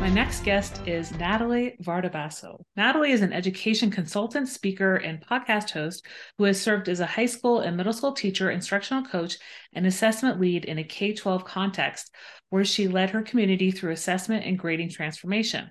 My 0.00 0.10
next 0.10 0.44
guest 0.44 0.86
is 0.86 1.10
Natalie 1.18 1.74
Vardabasso. 1.82 2.60
Natalie 2.76 3.12
is 3.12 3.22
an 3.22 3.32
education 3.32 3.90
consultant, 3.90 4.46
speaker, 4.48 4.96
and 4.96 5.24
podcast 5.26 5.70
host 5.70 6.06
who 6.36 6.44
has 6.44 6.60
served 6.60 6.88
as 6.88 7.00
a 7.00 7.06
high 7.06 7.26
school 7.26 7.60
and 7.60 7.76
middle 7.76 7.94
school 7.94 8.12
teacher, 8.12 8.50
instructional 8.50 9.04
coach, 9.04 9.38
and 9.72 9.86
assessment 9.86 10.38
lead 10.38 10.66
in 10.66 10.78
a 10.78 10.84
K 10.84 11.14
12 11.14 11.44
context, 11.44 12.14
where 12.50 12.64
she 12.64 12.88
led 12.88 13.10
her 13.10 13.22
community 13.22 13.70
through 13.70 13.92
assessment 13.92 14.44
and 14.44 14.58
grading 14.58 14.90
transformation. 14.90 15.70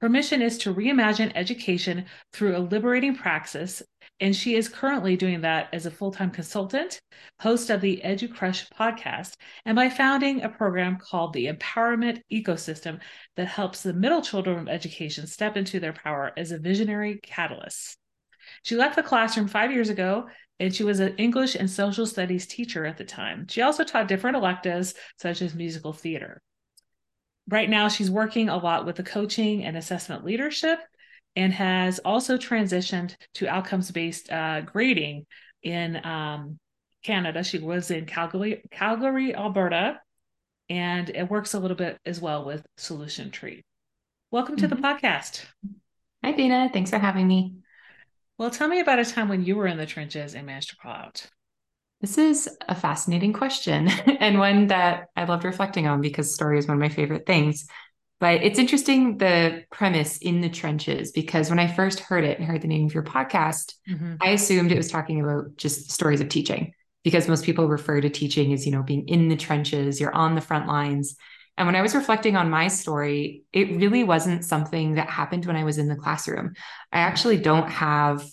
Her 0.00 0.08
mission 0.08 0.42
is 0.42 0.58
to 0.58 0.74
reimagine 0.74 1.32
education 1.34 2.06
through 2.32 2.56
a 2.56 2.58
liberating 2.58 3.14
praxis 3.14 3.82
and 4.20 4.34
she 4.34 4.54
is 4.54 4.68
currently 4.68 5.16
doing 5.16 5.42
that 5.42 5.68
as 5.72 5.84
a 5.84 5.90
full 5.90 6.10
time 6.10 6.30
consultant, 6.30 7.00
host 7.40 7.68
of 7.70 7.80
the 7.80 8.00
EduCrush 8.04 8.70
podcast, 8.72 9.34
and 9.64 9.76
by 9.76 9.90
founding 9.90 10.42
a 10.42 10.48
program 10.48 10.96
called 10.98 11.32
the 11.32 11.46
Empowerment 11.46 12.22
Ecosystem 12.32 13.00
that 13.36 13.48
helps 13.48 13.82
the 13.82 13.92
middle 13.92 14.22
children 14.22 14.58
of 14.58 14.68
education 14.68 15.26
step 15.26 15.56
into 15.56 15.80
their 15.80 15.92
power 15.92 16.32
as 16.36 16.50
a 16.50 16.58
visionary 16.58 17.20
catalyst. 17.22 17.98
She 18.62 18.76
left 18.76 18.96
the 18.96 19.02
classroom 19.02 19.48
five 19.48 19.72
years 19.72 19.90
ago 19.90 20.28
and 20.58 20.74
she 20.74 20.84
was 20.84 21.00
an 21.00 21.16
English 21.16 21.54
and 21.54 21.70
social 21.70 22.06
studies 22.06 22.46
teacher 22.46 22.86
at 22.86 22.96
the 22.96 23.04
time. 23.04 23.46
She 23.48 23.60
also 23.60 23.84
taught 23.84 24.08
different 24.08 24.36
electives 24.36 24.94
such 25.18 25.42
as 25.42 25.54
musical 25.54 25.92
theater. 25.92 26.40
Right 27.48 27.68
now, 27.68 27.88
she's 27.88 28.10
working 28.10 28.48
a 28.48 28.56
lot 28.56 28.86
with 28.86 28.96
the 28.96 29.02
coaching 29.02 29.62
and 29.64 29.76
assessment 29.76 30.24
leadership 30.24 30.80
and 31.36 31.52
has 31.52 31.98
also 32.00 32.38
transitioned 32.38 33.14
to 33.34 33.46
outcomes 33.46 33.90
based 33.90 34.32
uh, 34.32 34.62
grading 34.62 35.26
in 35.62 36.04
um, 36.04 36.58
Canada. 37.04 37.44
She 37.44 37.58
lives 37.58 37.90
in 37.90 38.06
Calgary, 38.06 38.62
Calgary, 38.70 39.34
Alberta, 39.34 40.00
and 40.70 41.10
it 41.10 41.30
works 41.30 41.54
a 41.54 41.60
little 41.60 41.76
bit 41.76 41.98
as 42.06 42.20
well 42.20 42.44
with 42.44 42.66
Solution 42.78 43.30
Tree. 43.30 43.62
Welcome 44.30 44.56
to 44.56 44.66
mm-hmm. 44.66 44.82
the 44.82 44.88
podcast. 44.88 45.44
Hi, 46.24 46.32
Dina. 46.32 46.70
Thanks 46.72 46.90
for 46.90 46.98
having 46.98 47.28
me. 47.28 47.56
Well, 48.38 48.50
tell 48.50 48.68
me 48.68 48.80
about 48.80 48.98
a 48.98 49.04
time 49.04 49.28
when 49.28 49.44
you 49.44 49.56
were 49.56 49.66
in 49.66 49.78
the 49.78 49.86
trenches 49.86 50.34
and 50.34 50.46
managed 50.46 50.70
to 50.70 50.76
pull 50.82 50.90
out. 50.90 51.30
This 52.00 52.18
is 52.18 52.48
a 52.68 52.74
fascinating 52.74 53.32
question 53.32 53.88
and 54.20 54.38
one 54.38 54.66
that 54.68 55.06
I 55.16 55.24
loved 55.24 55.44
reflecting 55.44 55.86
on 55.86 56.00
because 56.00 56.34
story 56.34 56.58
is 56.58 56.66
one 56.66 56.76
of 56.76 56.80
my 56.80 56.88
favorite 56.88 57.26
things. 57.26 57.66
But 58.18 58.42
it's 58.42 58.58
interesting 58.58 59.18
the 59.18 59.64
premise 59.70 60.18
in 60.18 60.40
the 60.40 60.48
trenches 60.48 61.12
because 61.12 61.50
when 61.50 61.58
I 61.58 61.66
first 61.66 62.00
heard 62.00 62.24
it 62.24 62.38
and 62.38 62.46
heard 62.46 62.62
the 62.62 62.68
name 62.68 62.86
of 62.86 62.94
your 62.94 63.02
podcast, 63.02 63.74
mm-hmm. 63.88 64.14
I 64.22 64.30
assumed 64.30 64.72
it 64.72 64.78
was 64.78 64.90
talking 64.90 65.20
about 65.20 65.56
just 65.56 65.90
stories 65.90 66.22
of 66.22 66.30
teaching 66.30 66.72
because 67.04 67.28
most 67.28 67.44
people 67.44 67.68
refer 67.68 68.00
to 68.00 68.08
teaching 68.08 68.52
as, 68.52 68.64
you 68.64 68.72
know, 68.72 68.82
being 68.82 69.06
in 69.06 69.28
the 69.28 69.36
trenches, 69.36 70.00
you're 70.00 70.14
on 70.14 70.34
the 70.34 70.40
front 70.40 70.66
lines. 70.66 71.16
And 71.58 71.66
when 71.66 71.76
I 71.76 71.82
was 71.82 71.94
reflecting 71.94 72.36
on 72.36 72.50
my 72.50 72.68
story, 72.68 73.44
it 73.52 73.76
really 73.76 74.02
wasn't 74.02 74.44
something 74.44 74.94
that 74.94 75.10
happened 75.10 75.46
when 75.46 75.56
I 75.56 75.64
was 75.64 75.78
in 75.78 75.88
the 75.88 75.96
classroom. 75.96 76.54
I 76.92 77.00
actually 77.00 77.38
don't 77.38 77.70
have 77.70 78.24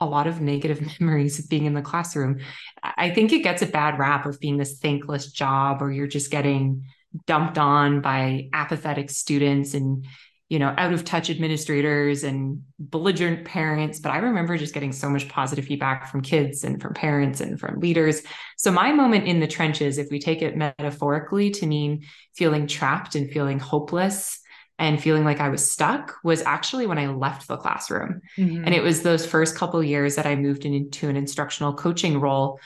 a 0.00 0.06
lot 0.06 0.26
of 0.26 0.40
negative 0.40 0.80
memories 1.00 1.38
of 1.38 1.48
being 1.48 1.66
in 1.66 1.74
the 1.74 1.82
classroom. 1.82 2.38
I 2.82 3.10
think 3.10 3.32
it 3.32 3.42
gets 3.42 3.62
a 3.62 3.66
bad 3.66 3.98
rap 3.98 4.26
of 4.26 4.40
being 4.40 4.58
this 4.58 4.78
thankless 4.78 5.32
job 5.32 5.82
or 5.82 5.90
you're 5.90 6.06
just 6.06 6.30
getting 6.30 6.84
dumped 7.26 7.58
on 7.58 8.00
by 8.00 8.48
apathetic 8.52 9.10
students 9.10 9.74
and 9.74 10.06
you 10.48 10.58
know 10.58 10.74
out 10.76 10.92
of 10.92 11.04
touch 11.04 11.30
administrators 11.30 12.22
and 12.22 12.62
belligerent 12.78 13.44
parents. 13.44 14.00
But 14.00 14.12
i 14.12 14.18
remember 14.18 14.56
just 14.58 14.74
getting 14.74 14.92
so 14.92 15.08
much 15.08 15.28
positive 15.28 15.64
feedback 15.64 16.10
from 16.10 16.20
kids 16.22 16.64
and 16.64 16.80
from 16.80 16.94
parents 16.94 17.40
and 17.40 17.58
from 17.58 17.80
leaders. 17.80 18.22
So 18.56 18.70
my 18.70 18.92
moment 18.92 19.26
in 19.26 19.40
the 19.40 19.46
trenches 19.46 19.98
if 19.98 20.08
we 20.10 20.18
take 20.18 20.42
it 20.42 20.56
metaphorically 20.56 21.50
to 21.50 21.66
mean 21.66 22.04
feeling 22.34 22.66
trapped 22.66 23.14
and 23.14 23.30
feeling 23.30 23.58
hopeless 23.58 24.40
and 24.78 25.00
feeling 25.00 25.24
like 25.24 25.40
i 25.40 25.48
was 25.48 25.70
stuck 25.70 26.16
was 26.24 26.42
actually 26.42 26.86
when 26.86 26.98
i 26.98 27.06
left 27.06 27.46
the 27.48 27.56
classroom. 27.56 28.20
Mm-hmm. 28.36 28.64
and 28.64 28.74
it 28.74 28.82
was 28.82 29.02
those 29.02 29.24
first 29.24 29.56
couple 29.56 29.82
years 29.82 30.16
that 30.16 30.26
i 30.26 30.34
moved 30.34 30.64
into 30.64 31.08
an 31.08 31.16
instructional 31.16 31.74
coaching 31.74 32.20
role 32.20 32.58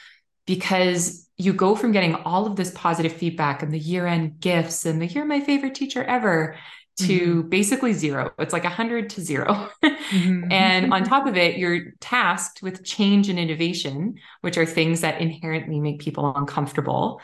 because 0.48 1.28
you 1.36 1.52
go 1.52 1.76
from 1.76 1.92
getting 1.92 2.14
all 2.14 2.46
of 2.46 2.56
this 2.56 2.72
positive 2.74 3.12
feedback 3.12 3.62
and 3.62 3.70
the 3.70 3.78
year 3.78 4.06
end 4.06 4.40
gifts 4.40 4.86
and 4.86 5.00
the 5.00 5.06
you're 5.06 5.26
my 5.26 5.40
favorite 5.40 5.74
teacher 5.74 6.02
ever 6.02 6.56
to 6.96 7.36
mm-hmm. 7.36 7.48
basically 7.48 7.92
zero. 7.92 8.32
It's 8.38 8.54
like 8.54 8.64
a 8.64 8.70
hundred 8.70 9.10
to 9.10 9.20
0 9.20 9.68
mm-hmm. 9.84 10.44
And 10.50 10.92
on 10.92 11.04
top 11.04 11.26
of 11.26 11.36
it, 11.36 11.58
you're 11.58 11.92
tasked 12.00 12.62
with 12.62 12.82
change 12.82 13.28
and 13.28 13.38
innovation, 13.38 14.14
which 14.40 14.56
are 14.56 14.64
things 14.64 15.02
that 15.02 15.20
inherently 15.20 15.80
make 15.80 16.00
people 16.00 16.32
uncomfortable. 16.34 17.20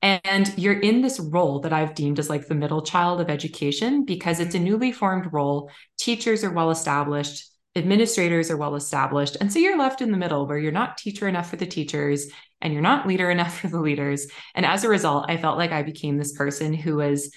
And 0.00 0.56
you're 0.56 0.78
in 0.78 1.02
this 1.02 1.18
role 1.18 1.58
that 1.60 1.72
I've 1.72 1.96
deemed 1.96 2.20
as 2.20 2.30
like 2.30 2.46
the 2.46 2.54
middle 2.54 2.82
child 2.82 3.20
of 3.20 3.28
education 3.28 4.04
because 4.04 4.38
it's 4.38 4.54
a 4.54 4.60
newly 4.60 4.92
formed 4.92 5.32
role. 5.32 5.72
Teachers 5.98 6.44
are 6.44 6.52
well 6.52 6.70
established, 6.70 7.44
administrators 7.78 8.50
are 8.50 8.56
well 8.56 8.74
established. 8.74 9.36
And 9.40 9.52
so 9.52 9.58
you're 9.58 9.78
left 9.78 10.02
in 10.02 10.10
the 10.10 10.18
middle 10.18 10.46
where 10.46 10.58
you're 10.58 10.72
not 10.72 10.98
teacher 10.98 11.28
enough 11.28 11.48
for 11.48 11.56
the 11.56 11.66
teachers 11.66 12.26
and 12.60 12.72
you're 12.72 12.82
not 12.82 13.06
leader 13.06 13.30
enough 13.36 13.58
for 13.58 13.68
the 13.68 13.80
leaders. 13.80 14.26
And 14.54 14.66
as 14.66 14.84
a 14.84 14.88
result, 14.88 15.26
I 15.28 15.36
felt 15.36 15.58
like 15.58 15.72
I 15.72 15.82
became 15.82 16.16
this 16.16 16.32
person 16.32 16.74
who 16.74 16.96
was 16.96 17.30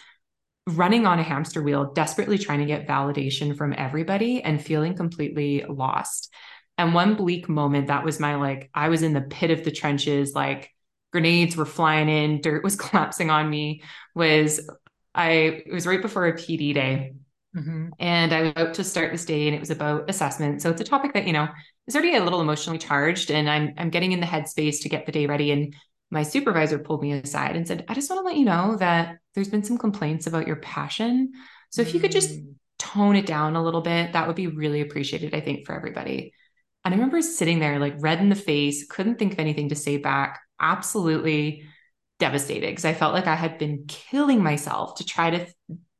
running 0.67 1.07
on 1.07 1.19
a 1.19 1.23
hamster 1.23 1.61
wheel, 1.61 1.91
desperately 1.93 2.37
trying 2.37 2.59
to 2.59 2.65
get 2.65 2.87
validation 2.87 3.57
from 3.57 3.73
everybody 3.75 4.43
and 4.43 4.63
feeling 4.63 4.95
completely 4.95 5.65
lost. 5.67 6.31
And 6.77 6.93
one 6.93 7.15
bleak 7.15 7.49
moment 7.49 7.87
that 7.87 8.05
was 8.05 8.19
my 8.19 8.35
like, 8.35 8.69
I 8.73 8.89
was 8.89 9.01
in 9.01 9.13
the 9.13 9.21
pit 9.21 9.51
of 9.51 9.63
the 9.63 9.71
trenches, 9.71 10.33
like 10.33 10.71
grenades 11.11 11.55
were 11.55 11.65
flying 11.65 12.09
in, 12.09 12.41
dirt 12.41 12.63
was 12.63 12.75
collapsing 12.77 13.29
on 13.29 13.49
me, 13.49 13.83
was 14.15 14.67
I, 15.13 15.29
it 15.65 15.73
was 15.73 15.87
right 15.87 16.01
before 16.01 16.27
a 16.27 16.33
PD 16.33 16.73
day. 16.73 17.13
Mm-hmm. 17.55 17.89
And 17.99 18.33
I 18.33 18.41
was 18.41 18.51
about 18.51 18.73
to 18.75 18.83
start 18.83 19.11
this 19.11 19.25
day 19.25 19.47
and 19.47 19.55
it 19.55 19.59
was 19.59 19.71
about 19.71 20.09
assessment. 20.09 20.61
So 20.61 20.69
it's 20.69 20.81
a 20.81 20.85
topic 20.85 21.13
that, 21.13 21.27
you 21.27 21.33
know, 21.33 21.47
is 21.87 21.95
already 21.95 22.15
a 22.15 22.23
little 22.23 22.41
emotionally 22.41 22.79
charged 22.79 23.29
and 23.29 23.49
I'm 23.49 23.73
I'm 23.77 23.89
getting 23.89 24.13
in 24.13 24.21
the 24.21 24.25
headspace 24.25 24.81
to 24.81 24.89
get 24.89 25.05
the 25.05 25.11
day 25.11 25.25
ready. 25.25 25.51
And 25.51 25.75
my 26.09 26.23
supervisor 26.23 26.79
pulled 26.79 27.01
me 27.01 27.11
aside 27.13 27.55
and 27.55 27.67
said, 27.67 27.85
I 27.87 27.93
just 27.93 28.09
want 28.09 28.21
to 28.21 28.25
let 28.25 28.37
you 28.37 28.45
know 28.45 28.77
that 28.77 29.17
there's 29.35 29.49
been 29.49 29.63
some 29.63 29.77
complaints 29.77 30.27
about 30.27 30.47
your 30.47 30.57
passion. 30.57 31.33
So 31.71 31.81
if 31.81 31.93
you 31.93 31.99
could 31.99 32.11
just 32.11 32.31
mm. 32.31 32.53
tone 32.79 33.15
it 33.15 33.25
down 33.25 33.55
a 33.55 33.63
little 33.63 33.81
bit, 33.81 34.13
that 34.13 34.27
would 34.27 34.35
be 34.35 34.47
really 34.47 34.81
appreciated, 34.81 35.33
I 35.33 35.41
think, 35.41 35.65
for 35.65 35.73
everybody. 35.73 36.33
And 36.83 36.93
I 36.93 36.97
remember 36.97 37.21
sitting 37.21 37.59
there 37.59 37.79
like 37.79 37.95
red 37.99 38.19
in 38.19 38.29
the 38.29 38.35
face, 38.35 38.85
couldn't 38.89 39.19
think 39.19 39.33
of 39.33 39.39
anything 39.39 39.69
to 39.69 39.75
say 39.75 39.97
back, 39.97 40.39
absolutely 40.59 41.63
devastated 42.19 42.67
because 42.67 42.85
I 42.85 42.93
felt 42.93 43.13
like 43.13 43.27
I 43.27 43.35
had 43.35 43.57
been 43.57 43.85
killing 43.87 44.43
myself 44.43 44.95
to 44.95 45.05
try 45.05 45.31
to 45.31 45.47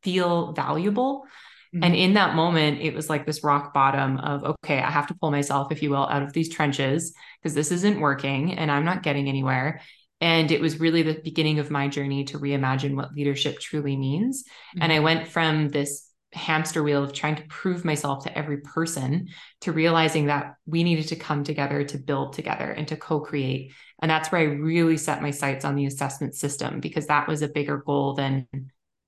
feel 0.03 0.53
valuable. 0.53 1.25
Mm-hmm. 1.73 1.83
And 1.83 1.95
in 1.95 2.13
that 2.13 2.35
moment, 2.35 2.81
it 2.81 2.93
was 2.93 3.09
like 3.09 3.25
this 3.25 3.43
rock 3.43 3.73
bottom 3.73 4.17
of, 4.17 4.43
okay, 4.43 4.79
I 4.79 4.91
have 4.91 5.07
to 5.07 5.15
pull 5.15 5.31
myself, 5.31 5.71
if 5.71 5.81
you 5.81 5.89
will, 5.89 6.05
out 6.07 6.23
of 6.23 6.33
these 6.33 6.49
trenches 6.49 7.13
because 7.41 7.55
this 7.55 7.71
isn't 7.71 7.99
working 7.99 8.57
and 8.57 8.69
I'm 8.69 8.85
not 8.85 9.03
getting 9.03 9.29
anywhere. 9.29 9.81
And 10.19 10.51
it 10.51 10.61
was 10.61 10.79
really 10.79 11.01
the 11.01 11.19
beginning 11.23 11.59
of 11.59 11.71
my 11.71 11.87
journey 11.87 12.25
to 12.25 12.39
reimagine 12.39 12.95
what 12.95 13.13
leadership 13.13 13.59
truly 13.59 13.97
means. 13.97 14.43
Mm-hmm. 14.43 14.83
And 14.83 14.93
I 14.93 14.99
went 14.99 15.27
from 15.27 15.69
this 15.69 16.07
hamster 16.33 16.81
wheel 16.81 17.03
of 17.03 17.13
trying 17.13 17.35
to 17.35 17.43
prove 17.49 17.83
myself 17.83 18.23
to 18.23 18.37
every 18.37 18.57
person 18.57 19.27
to 19.61 19.71
realizing 19.71 20.27
that 20.27 20.55
we 20.65 20.83
needed 20.83 21.07
to 21.09 21.15
come 21.15 21.43
together 21.43 21.83
to 21.83 21.97
build 21.97 22.33
together 22.33 22.71
and 22.71 22.87
to 22.87 22.95
co 22.95 23.19
create. 23.19 23.73
And 24.01 24.09
that's 24.09 24.31
where 24.31 24.41
I 24.41 24.45
really 24.45 24.97
set 24.97 25.21
my 25.21 25.31
sights 25.31 25.65
on 25.65 25.75
the 25.75 25.85
assessment 25.85 26.35
system 26.35 26.79
because 26.79 27.07
that 27.07 27.27
was 27.27 27.41
a 27.41 27.49
bigger 27.49 27.77
goal 27.77 28.13
than 28.13 28.47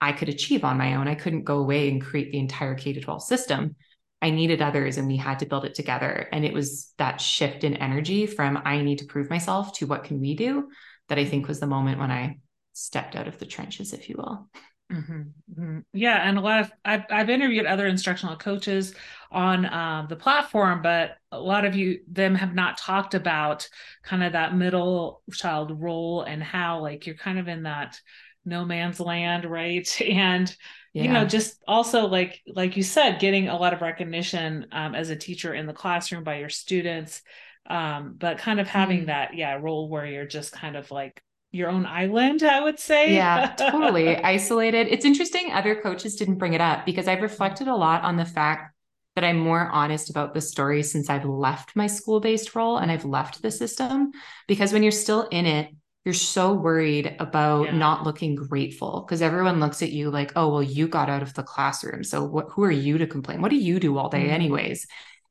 I 0.04 0.12
could 0.12 0.28
achieve 0.28 0.66
on 0.66 0.78
my 0.78 0.96
own. 0.96 1.08
I 1.08 1.16
couldn't 1.16 1.46
go 1.46 1.60
away 1.60 1.90
and 1.90 2.02
create 2.02 2.32
the 2.32 2.40
entire 2.40 2.76
K 2.76 2.92
12 2.94 3.24
system. 3.24 3.78
I 4.22 4.32
needed 4.32 4.62
others 4.62 4.98
and 4.98 5.08
we 5.08 5.16
had 5.16 5.40
to 5.40 5.46
build 5.46 5.64
it 5.64 5.76
together. 5.76 6.28
And 6.34 6.44
it 6.44 6.54
was 6.54 6.94
that 6.98 7.22
shift 7.22 7.64
in 7.64 7.76
energy 7.76 8.26
from 8.26 8.62
I 8.66 8.82
need 8.82 9.00
to 9.00 9.06
prove 9.06 9.30
myself 9.30 9.72
to 9.78 9.88
what 9.88 10.04
can 10.04 10.20
we 10.20 10.36
do 10.36 10.70
that 11.08 11.20
I 11.20 11.26
think 11.26 11.48
was 11.48 11.62
the 11.62 11.68
moment 11.68 12.00
when 12.00 12.12
I 12.12 12.40
stepped 12.74 13.16
out 13.16 13.30
of 13.30 13.38
the 13.40 13.46
trenches, 13.46 13.94
if 13.94 14.10
you 14.10 14.16
will. 14.18 14.50
Mm-hmm. 14.92 15.22
Mm-hmm. 15.58 15.80
Yeah, 15.94 16.18
and 16.28 16.38
a 16.38 16.42
lot 16.42 16.60
of 16.62 16.72
I've, 16.84 17.04
I've 17.10 17.30
interviewed 17.30 17.66
other 17.66 17.88
instructional 17.88 18.36
coaches 18.36 18.94
on 19.32 19.66
um, 19.66 20.08
the 20.10 20.18
platform, 20.18 20.82
but 20.82 21.12
a 21.32 21.40
lot 21.40 21.64
of 21.64 21.76
you 21.76 22.02
them 22.12 22.36
have 22.36 22.54
not 22.54 22.78
talked 22.78 23.14
about 23.14 23.68
kind 24.04 24.24
of 24.24 24.34
that 24.34 24.56
middle 24.56 25.24
child 25.32 25.82
role 25.82 26.24
and 26.24 26.44
how 26.44 26.82
like 26.82 27.08
you're 27.08 27.16
kind 27.16 27.40
of 27.40 27.48
in 27.48 27.64
that 27.64 28.00
no 28.46 28.66
man's 28.66 29.00
land 29.00 29.46
right 29.46 30.02
and 30.10 30.56
yeah. 30.94 31.04
you 31.04 31.10
know 31.10 31.26
just 31.26 31.62
also 31.68 32.08
like 32.08 32.42
like 32.48 32.78
you 32.78 32.84
said 32.84 33.20
getting 33.20 33.50
a 33.50 33.58
lot 33.58 33.74
of 33.74 33.82
recognition 33.82 34.68
um, 34.72 34.96
as 34.96 35.10
a 35.10 35.16
teacher 35.16 35.54
in 35.54 35.66
the 35.66 35.74
classroom 35.74 36.24
by 36.24 36.38
your 36.38 36.50
students 36.50 37.22
um, 37.70 38.16
but 38.18 38.38
kind 38.38 38.60
of 38.60 38.68
having 38.68 39.00
mm-hmm. 39.00 39.08
that 39.08 39.36
yeah 39.36 39.54
role 39.56 39.90
where 39.90 40.06
you're 40.06 40.26
just 40.26 40.52
kind 40.52 40.76
of 40.76 40.90
like 40.92 41.22
your 41.52 41.70
own 41.70 41.86
island 41.86 42.42
i 42.42 42.60
would 42.60 42.80
say 42.80 43.14
yeah 43.14 43.54
totally 43.56 44.18
isolated 44.24 44.88
it's 44.88 45.06
interesting 45.06 45.52
other 45.52 45.76
coaches 45.76 46.16
didn't 46.16 46.38
bring 46.38 46.54
it 46.54 46.62
up 46.62 46.86
because 46.86 47.08
i've 47.08 47.22
reflected 47.22 47.68
a 47.68 47.76
lot 47.76 48.04
on 48.04 48.18
the 48.18 48.26
fact 48.26 48.74
that 49.16 49.24
i'm 49.24 49.38
more 49.38 49.70
honest 49.70 50.10
about 50.10 50.34
the 50.34 50.42
story 50.42 50.82
since 50.82 51.12
i've 51.12 51.26
left 51.26 51.76
my 51.76 51.86
school-based 51.86 52.56
role 52.56 52.78
and 52.78 52.92
i've 52.92 53.06
left 53.06 53.42
the 53.44 53.52
system 53.52 54.12
because 54.48 54.74
when 54.74 54.82
you're 54.82 54.92
still 54.92 55.28
in 55.30 55.46
it 55.46 55.70
you're 56.06 56.14
so 56.14 56.54
worried 56.54 57.16
about 57.20 57.68
yeah. 57.68 57.78
not 57.78 58.04
looking 58.04 58.36
grateful 58.36 59.02
because 59.02 59.22
everyone 59.22 59.60
looks 59.60 59.82
at 59.82 59.92
you 59.92 60.12
like, 60.12 60.34
oh, 60.36 60.50
well, 60.50 60.64
you 60.64 60.88
got 60.88 61.10
out 61.10 61.22
of 61.22 61.34
the 61.34 61.44
classroom. 61.44 62.04
So 62.04 62.24
what, 62.24 62.48
who 62.50 62.64
are 62.64 62.72
you 62.72 62.98
to 62.98 63.08
complain? 63.08 63.42
What 63.42 63.52
do 63.52 63.58
you 63.58 63.80
do 63.80 63.98
all 63.98 64.10
day, 64.10 64.24
mm-hmm. 64.24 64.32
anyways? 64.32 64.86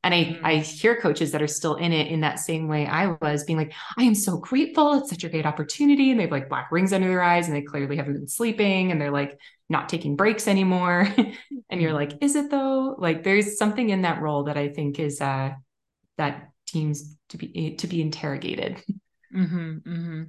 And 0.05 0.15
I, 0.15 0.25
mm-hmm. 0.25 0.47
I 0.47 0.57
hear 0.57 1.01
coaches 1.01 1.31
that 1.33 1.43
are 1.43 1.49
still 1.49 1.77
in 1.77 1.93
it 1.93 2.09
in 2.09 2.21
that 2.21 2.41
same 2.41 2.69
way 2.69 2.87
I 2.87 3.17
was 3.21 3.45
being 3.45 3.59
like, 3.59 3.73
I 3.97 4.05
am 4.05 4.15
so 4.15 4.39
grateful. 4.39 4.95
It's 4.95 5.11
such 5.11 5.25
a 5.25 5.29
great 5.29 5.47
opportunity. 5.47 6.11
And 6.11 6.19
they 6.19 6.25
have 6.25 6.33
like 6.33 6.49
black 6.49 6.73
rings 6.73 6.93
under 6.93 7.07
their 7.07 7.23
eyes 7.23 7.47
and 7.47 7.55
they 7.55 7.63
clearly 7.63 7.97
haven't 7.97 8.15
been 8.15 8.27
sleeping 8.27 8.91
and 8.91 9.01
they're 9.01 9.13
like 9.13 9.39
not 9.69 9.89
taking 9.89 10.17
breaks 10.17 10.49
anymore. 10.49 11.07
and 11.71 11.81
you're 11.81 11.93
like, 11.93 12.11
mm-hmm. 12.11 12.25
is 12.25 12.35
it 12.35 12.51
though? 12.51 12.97
Like 12.99 13.23
there's 13.23 13.59
something 13.59 13.91
in 13.91 14.03
that 14.03 14.23
role 14.23 14.45
that 14.45 14.57
I 14.57 14.71
think 14.71 14.99
is 14.99 15.21
uh 15.21 15.51
that 16.17 16.49
teams 16.67 17.17
to 17.29 17.37
be 17.37 17.77
to 17.77 17.87
be 17.87 18.01
interrogated. 18.01 18.83
Mm-hmm, 19.35 19.77
mm-hmm. 19.79 20.23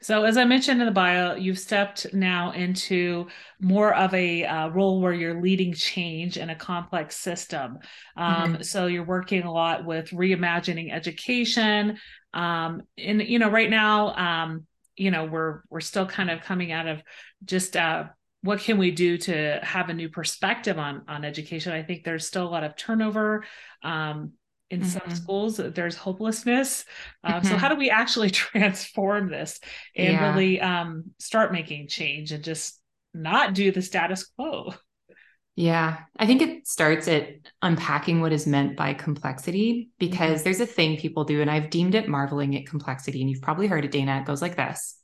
So, 0.00 0.22
as 0.22 0.36
I 0.36 0.44
mentioned 0.44 0.80
in 0.80 0.86
the 0.86 0.92
bio, 0.92 1.34
you've 1.34 1.58
stepped 1.58 2.14
now 2.14 2.52
into 2.52 3.26
more 3.60 3.92
of 3.94 4.14
a 4.14 4.44
uh, 4.44 4.68
role 4.68 5.00
where 5.00 5.12
you're 5.12 5.40
leading 5.40 5.74
change 5.74 6.36
in 6.36 6.50
a 6.50 6.54
complex 6.54 7.16
system. 7.16 7.78
Um, 8.16 8.54
mm-hmm. 8.54 8.62
So, 8.62 8.86
you're 8.86 9.04
working 9.04 9.42
a 9.42 9.52
lot 9.52 9.84
with 9.84 10.10
reimagining 10.10 10.92
education. 10.92 11.98
Um, 12.32 12.82
and 12.96 13.22
you 13.22 13.40
know, 13.40 13.50
right 13.50 13.70
now, 13.70 14.14
um, 14.14 14.66
you 14.96 15.10
know, 15.10 15.24
we're 15.24 15.62
we're 15.68 15.80
still 15.80 16.06
kind 16.06 16.30
of 16.30 16.42
coming 16.42 16.70
out 16.70 16.86
of 16.86 17.02
just 17.44 17.76
uh, 17.76 18.04
what 18.42 18.60
can 18.60 18.78
we 18.78 18.92
do 18.92 19.18
to 19.18 19.58
have 19.62 19.88
a 19.88 19.94
new 19.94 20.08
perspective 20.08 20.78
on 20.78 21.02
on 21.08 21.24
education. 21.24 21.72
I 21.72 21.82
think 21.82 22.04
there's 22.04 22.26
still 22.26 22.46
a 22.46 22.50
lot 22.50 22.64
of 22.64 22.76
turnover. 22.76 23.44
Um, 23.82 24.32
in 24.70 24.80
mm-hmm. 24.80 24.88
some 24.88 25.16
schools 25.16 25.56
there's 25.56 25.96
hopelessness 25.96 26.84
um, 27.24 27.34
mm-hmm. 27.34 27.48
so 27.48 27.56
how 27.56 27.68
do 27.68 27.76
we 27.76 27.90
actually 27.90 28.30
transform 28.30 29.30
this 29.30 29.60
and 29.96 30.12
yeah. 30.12 30.30
really 30.30 30.60
um, 30.60 31.04
start 31.18 31.52
making 31.52 31.88
change 31.88 32.32
and 32.32 32.44
just 32.44 32.80
not 33.14 33.54
do 33.54 33.72
the 33.72 33.82
status 33.82 34.30
quo 34.36 34.72
yeah 35.56 35.98
i 36.18 36.26
think 36.26 36.42
it 36.42 36.66
starts 36.66 37.08
at 37.08 37.30
unpacking 37.62 38.20
what 38.20 38.32
is 38.32 38.46
meant 38.46 38.76
by 38.76 38.94
complexity 38.94 39.88
because 39.98 40.36
mm-hmm. 40.40 40.44
there's 40.44 40.60
a 40.60 40.66
thing 40.66 40.98
people 40.98 41.24
do 41.24 41.40
and 41.40 41.50
i've 41.50 41.70
deemed 41.70 41.94
it 41.94 42.08
marveling 42.08 42.56
at 42.56 42.66
complexity 42.66 43.20
and 43.20 43.30
you've 43.30 43.42
probably 43.42 43.66
heard 43.66 43.84
it 43.84 43.90
dana 43.90 44.20
it 44.20 44.26
goes 44.26 44.42
like 44.42 44.56
this 44.56 44.96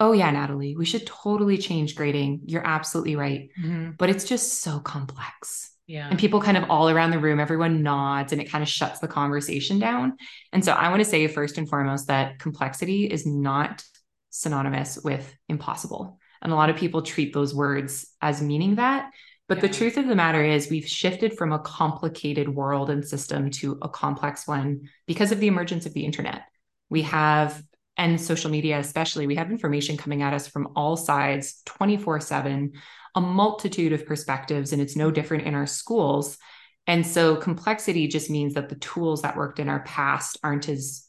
oh 0.00 0.12
yeah 0.12 0.30
natalie 0.30 0.76
we 0.76 0.86
should 0.86 1.06
totally 1.06 1.58
change 1.58 1.96
grading 1.96 2.40
you're 2.46 2.66
absolutely 2.66 3.16
right 3.16 3.50
mm-hmm. 3.60 3.90
but 3.98 4.08
it's 4.08 4.24
just 4.24 4.60
so 4.60 4.78
complex 4.78 5.72
yeah. 5.88 6.06
And 6.10 6.18
people 6.18 6.42
kind 6.42 6.58
of 6.58 6.68
all 6.68 6.90
around 6.90 7.12
the 7.12 7.18
room, 7.18 7.40
everyone 7.40 7.82
nods 7.82 8.32
and 8.32 8.42
it 8.42 8.50
kind 8.50 8.60
of 8.62 8.68
shuts 8.68 9.00
the 9.00 9.08
conversation 9.08 9.78
down. 9.78 10.18
And 10.52 10.62
so 10.62 10.72
I 10.72 10.90
want 10.90 11.00
to 11.00 11.08
say, 11.08 11.26
first 11.28 11.56
and 11.56 11.66
foremost, 11.66 12.08
that 12.08 12.38
complexity 12.38 13.06
is 13.06 13.26
not 13.26 13.82
synonymous 14.28 14.98
with 15.02 15.34
impossible. 15.48 16.18
And 16.42 16.52
a 16.52 16.56
lot 16.56 16.68
of 16.68 16.76
people 16.76 17.00
treat 17.00 17.32
those 17.32 17.54
words 17.54 18.06
as 18.20 18.42
meaning 18.42 18.74
that. 18.74 19.10
But 19.48 19.56
yeah. 19.56 19.62
the 19.62 19.68
truth 19.70 19.96
of 19.96 20.06
the 20.06 20.14
matter 20.14 20.44
is, 20.44 20.68
we've 20.68 20.86
shifted 20.86 21.38
from 21.38 21.54
a 21.54 21.58
complicated 21.58 22.50
world 22.50 22.90
and 22.90 23.02
system 23.02 23.50
to 23.52 23.78
a 23.80 23.88
complex 23.88 24.46
one 24.46 24.90
because 25.06 25.32
of 25.32 25.40
the 25.40 25.48
emergence 25.48 25.86
of 25.86 25.94
the 25.94 26.04
internet. 26.04 26.42
We 26.90 27.00
have, 27.02 27.62
and 27.96 28.20
social 28.20 28.50
media 28.50 28.78
especially, 28.78 29.26
we 29.26 29.36
have 29.36 29.50
information 29.50 29.96
coming 29.96 30.20
at 30.20 30.34
us 30.34 30.46
from 30.46 30.68
all 30.76 30.98
sides 30.98 31.62
24 31.64 32.20
7 32.20 32.72
a 33.18 33.20
multitude 33.20 33.92
of 33.92 34.06
perspectives, 34.06 34.72
and 34.72 34.80
it's 34.80 34.94
no 34.94 35.10
different 35.10 35.44
in 35.44 35.56
our 35.56 35.66
schools. 35.66 36.38
And 36.86 37.04
so 37.04 37.34
complexity 37.34 38.06
just 38.06 38.30
means 38.30 38.54
that 38.54 38.68
the 38.68 38.76
tools 38.76 39.22
that 39.22 39.36
worked 39.36 39.58
in 39.58 39.68
our 39.68 39.80
past 39.80 40.38
aren't 40.44 40.68
as 40.68 41.04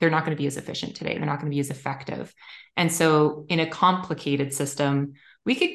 they're 0.00 0.08
not 0.08 0.24
going 0.24 0.34
to 0.34 0.40
be 0.40 0.46
as 0.46 0.56
efficient 0.56 0.96
today. 0.96 1.18
They're 1.18 1.26
not 1.26 1.40
going 1.40 1.50
to 1.50 1.54
be 1.54 1.60
as 1.60 1.68
effective. 1.68 2.34
And 2.78 2.90
so 2.90 3.44
in 3.50 3.60
a 3.60 3.68
complicated 3.68 4.54
system, 4.54 5.12
we 5.44 5.54
could 5.54 5.68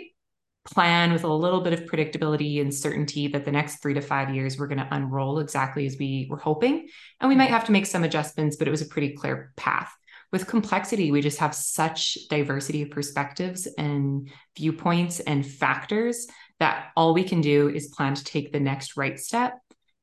plan 0.66 1.13
with 1.13 1.24
a 1.24 1.31
little 1.31 1.62
bit 1.62 1.74
of 1.74 1.86
predictability 1.86 2.60
and 2.60 2.74
certainty 2.74 3.27
that 3.27 3.45
the 3.45 3.51
next 3.51 3.75
three 3.83 3.94
to 3.94 4.01
five 4.01 4.33
years 4.33 4.57
we're 4.57 4.68
going 4.68 4.80
to 4.80 4.88
unroll 4.89 5.38
exactly 5.38 5.86
as 5.86 5.98
we 6.00 6.27
were 6.31 6.38
hoping. 6.38 6.88
And 7.21 7.30
we 7.30 7.36
might 7.36 7.51
have 7.51 7.66
to 7.66 7.71
make 7.71 7.86
some 7.86 8.04
adjustments, 8.04 8.56
but 8.56 8.68
it 8.68 8.71
was 8.71 8.81
a 8.81 8.88
pretty 8.88 9.13
clear 9.13 9.54
path 9.56 9.95
with 10.31 10.47
complexity, 10.47 11.11
we 11.11 11.21
just 11.21 11.39
have 11.39 11.55
such 11.55 12.17
diversity 12.29 12.83
of 12.83 12.91
perspectives 12.91 13.67
and 13.77 14.29
viewpoints 14.55 15.19
and 15.21 15.45
factors 15.45 16.27
that 16.59 16.89
all 16.95 17.13
we 17.13 17.23
can 17.23 17.41
do 17.41 17.69
is 17.69 17.87
plan 17.87 18.13
to 18.13 18.23
take 18.23 18.51
the 18.51 18.59
next 18.59 18.95
right 18.95 19.19
step 19.19 19.53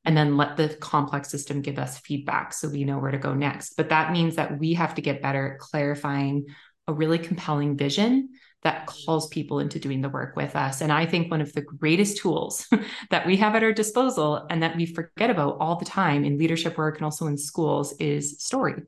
and 0.05 0.17
then 0.17 0.37
let 0.37 0.56
the 0.56 0.69
complex 0.81 1.31
system 1.31 1.62
give 1.62 1.78
us 1.78 1.99
feedback 1.99 2.52
so 2.52 2.69
we 2.69 2.84
know 2.84 2.99
where 2.99 3.11
to 3.11 3.19
go 3.19 3.34
next. 3.34 3.75
But 3.76 3.90
that 3.90 4.12
means 4.12 4.37
that 4.37 4.58
we 4.58 4.75
have 4.75 4.94
to 4.96 5.02
get 5.02 5.23
better 5.23 5.55
at 5.55 5.58
clarifying 5.61 6.46
a 6.88 6.93
really 6.93 7.19
compelling 7.19 7.76
vision 7.76 8.31
that 8.62 8.87
calls 8.87 9.29
people 9.29 9.61
into 9.61 9.79
doing 9.79 10.00
the 10.00 10.08
work 10.08 10.34
with 10.34 10.56
us. 10.56 10.81
And 10.81 10.93
I 10.93 11.06
think 11.06 11.31
one 11.31 11.40
of 11.40 11.52
the 11.52 11.61
greatest 11.61 12.19
tools 12.19 12.67
that 13.11 13.26
we 13.26 13.37
have 13.37 13.55
at 13.55 13.62
our 13.62 13.72
disposal 13.72 14.46
and 14.50 14.62
that 14.62 14.76
we 14.76 14.87
forget 14.87 15.31
about 15.31 15.58
all 15.61 15.76
the 15.76 15.84
time 15.84 16.25
in 16.25 16.38
leadership 16.38 16.76
work 16.76 16.96
and 16.96 17.05
also 17.05 17.26
in 17.26 17.37
schools 17.37 17.93
is 17.99 18.40
story 18.40 18.82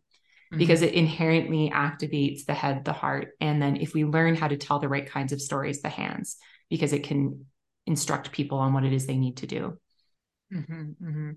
mm-hmm. 0.51 0.59
because 0.59 0.83
it 0.83 0.95
inherently 0.95 1.71
activates 1.75 2.45
the 2.45 2.55
head, 2.55 2.85
the 2.85 2.93
heart. 2.93 3.33
And 3.41 3.61
then 3.61 3.77
if 3.77 3.95
we 3.95 4.05
learn 4.05 4.35
how 4.35 4.49
to 4.49 4.57
tell 4.57 4.79
the 4.79 4.89
right 4.89 5.09
kinds 5.09 5.33
of 5.33 5.41
stories, 5.41 5.83
the 5.83 5.89
hands, 5.89 6.37
because 6.71 6.93
it 6.93 7.05
can 7.05 7.47
instruct 7.87 8.33
people 8.33 8.59
on 8.59 8.73
what 8.73 8.85
it 8.85 8.93
is 8.93 9.07
they 9.07 9.17
need 9.17 9.39
to 9.39 9.47
do. 9.47 9.79
Mm-hmm, 10.53 10.83
mm-hmm. 10.83 11.31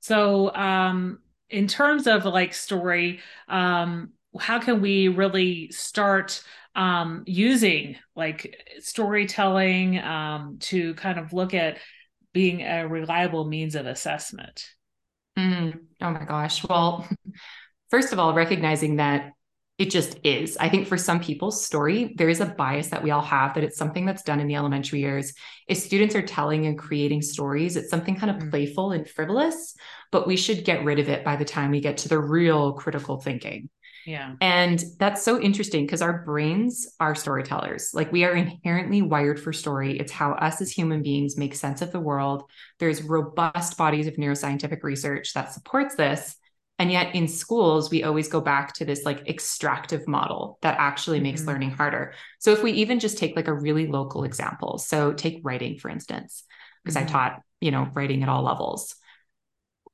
So, 0.00 0.54
um, 0.54 1.20
in 1.48 1.68
terms 1.68 2.06
of 2.06 2.24
like 2.24 2.54
story, 2.54 3.20
um, 3.48 4.10
how 4.38 4.58
can 4.58 4.80
we 4.80 5.08
really 5.08 5.70
start 5.70 6.42
um, 6.74 7.24
using 7.26 7.96
like 8.14 8.56
storytelling 8.80 9.98
um, 9.98 10.58
to 10.60 10.94
kind 10.94 11.18
of 11.18 11.32
look 11.32 11.54
at 11.54 11.78
being 12.32 12.62
a 12.62 12.86
reliable 12.86 13.46
means 13.46 13.74
of 13.74 13.86
assessment? 13.86 14.68
Mm, 15.38 15.80
oh 16.00 16.10
my 16.10 16.24
gosh. 16.24 16.66
Well, 16.66 17.08
first 17.90 18.12
of 18.12 18.18
all, 18.18 18.34
recognizing 18.34 18.96
that 18.96 19.32
it 19.78 19.90
just 19.90 20.18
is. 20.24 20.56
I 20.56 20.70
think 20.70 20.86
for 20.86 20.96
some 20.96 21.20
people's 21.20 21.62
story, 21.62 22.14
there 22.16 22.30
is 22.30 22.40
a 22.40 22.46
bias 22.46 22.88
that 22.88 23.02
we 23.02 23.10
all 23.10 23.22
have 23.22 23.54
that 23.54 23.64
it's 23.64 23.76
something 23.76 24.06
that's 24.06 24.22
done 24.22 24.40
in 24.40 24.46
the 24.46 24.54
elementary 24.54 25.00
years. 25.00 25.34
If 25.68 25.76
students 25.76 26.14
are 26.14 26.22
telling 26.22 26.66
and 26.66 26.78
creating 26.78 27.20
stories, 27.20 27.76
it's 27.76 27.90
something 27.90 28.16
kind 28.16 28.30
of 28.30 28.36
mm-hmm. 28.36 28.50
playful 28.50 28.92
and 28.92 29.06
frivolous, 29.06 29.74
but 30.10 30.26
we 30.26 30.36
should 30.36 30.64
get 30.64 30.84
rid 30.84 30.98
of 30.98 31.10
it 31.10 31.24
by 31.24 31.36
the 31.36 31.44
time 31.44 31.70
we 31.70 31.80
get 31.80 31.98
to 31.98 32.08
the 32.08 32.18
real 32.18 32.72
critical 32.72 33.20
thinking. 33.20 33.68
Yeah. 34.06 34.34
And 34.40 34.82
that's 34.98 35.22
so 35.22 35.38
interesting 35.40 35.84
because 35.84 36.00
our 36.00 36.24
brains 36.24 36.86
are 37.00 37.14
storytellers. 37.14 37.90
Like 37.92 38.12
we 38.12 38.24
are 38.24 38.32
inherently 38.34 39.02
wired 39.02 39.40
for 39.40 39.52
story. 39.52 39.98
It's 39.98 40.12
how 40.12 40.32
us 40.32 40.60
as 40.60 40.70
human 40.70 41.02
beings 41.02 41.36
make 41.36 41.56
sense 41.56 41.82
of 41.82 41.90
the 41.90 42.00
world. 42.00 42.44
There's 42.78 43.02
robust 43.02 43.76
bodies 43.76 44.06
of 44.06 44.14
neuroscientific 44.14 44.84
research 44.84 45.34
that 45.34 45.52
supports 45.52 45.96
this. 45.96 46.36
And 46.78 46.92
yet 46.92 47.14
in 47.14 47.26
schools, 47.26 47.90
we 47.90 48.04
always 48.04 48.28
go 48.28 48.40
back 48.40 48.74
to 48.74 48.84
this 48.84 49.04
like 49.04 49.26
extractive 49.28 50.06
model 50.06 50.58
that 50.60 50.76
actually 50.78 51.20
makes 51.20 51.40
mm-hmm. 51.40 51.50
learning 51.50 51.70
harder. 51.70 52.12
So 52.38 52.52
if 52.52 52.62
we 52.62 52.72
even 52.72 53.00
just 53.00 53.18
take 53.18 53.34
like 53.34 53.48
a 53.48 53.54
really 53.54 53.86
local 53.86 54.24
example, 54.24 54.78
so 54.78 55.12
take 55.12 55.40
writing, 55.42 55.78
for 55.78 55.88
instance, 55.88 56.44
because 56.84 56.96
mm-hmm. 56.96 57.08
I 57.08 57.10
taught, 57.10 57.42
you 57.60 57.70
know, 57.70 57.88
writing 57.94 58.22
at 58.22 58.28
all 58.28 58.42
levels. 58.42 58.94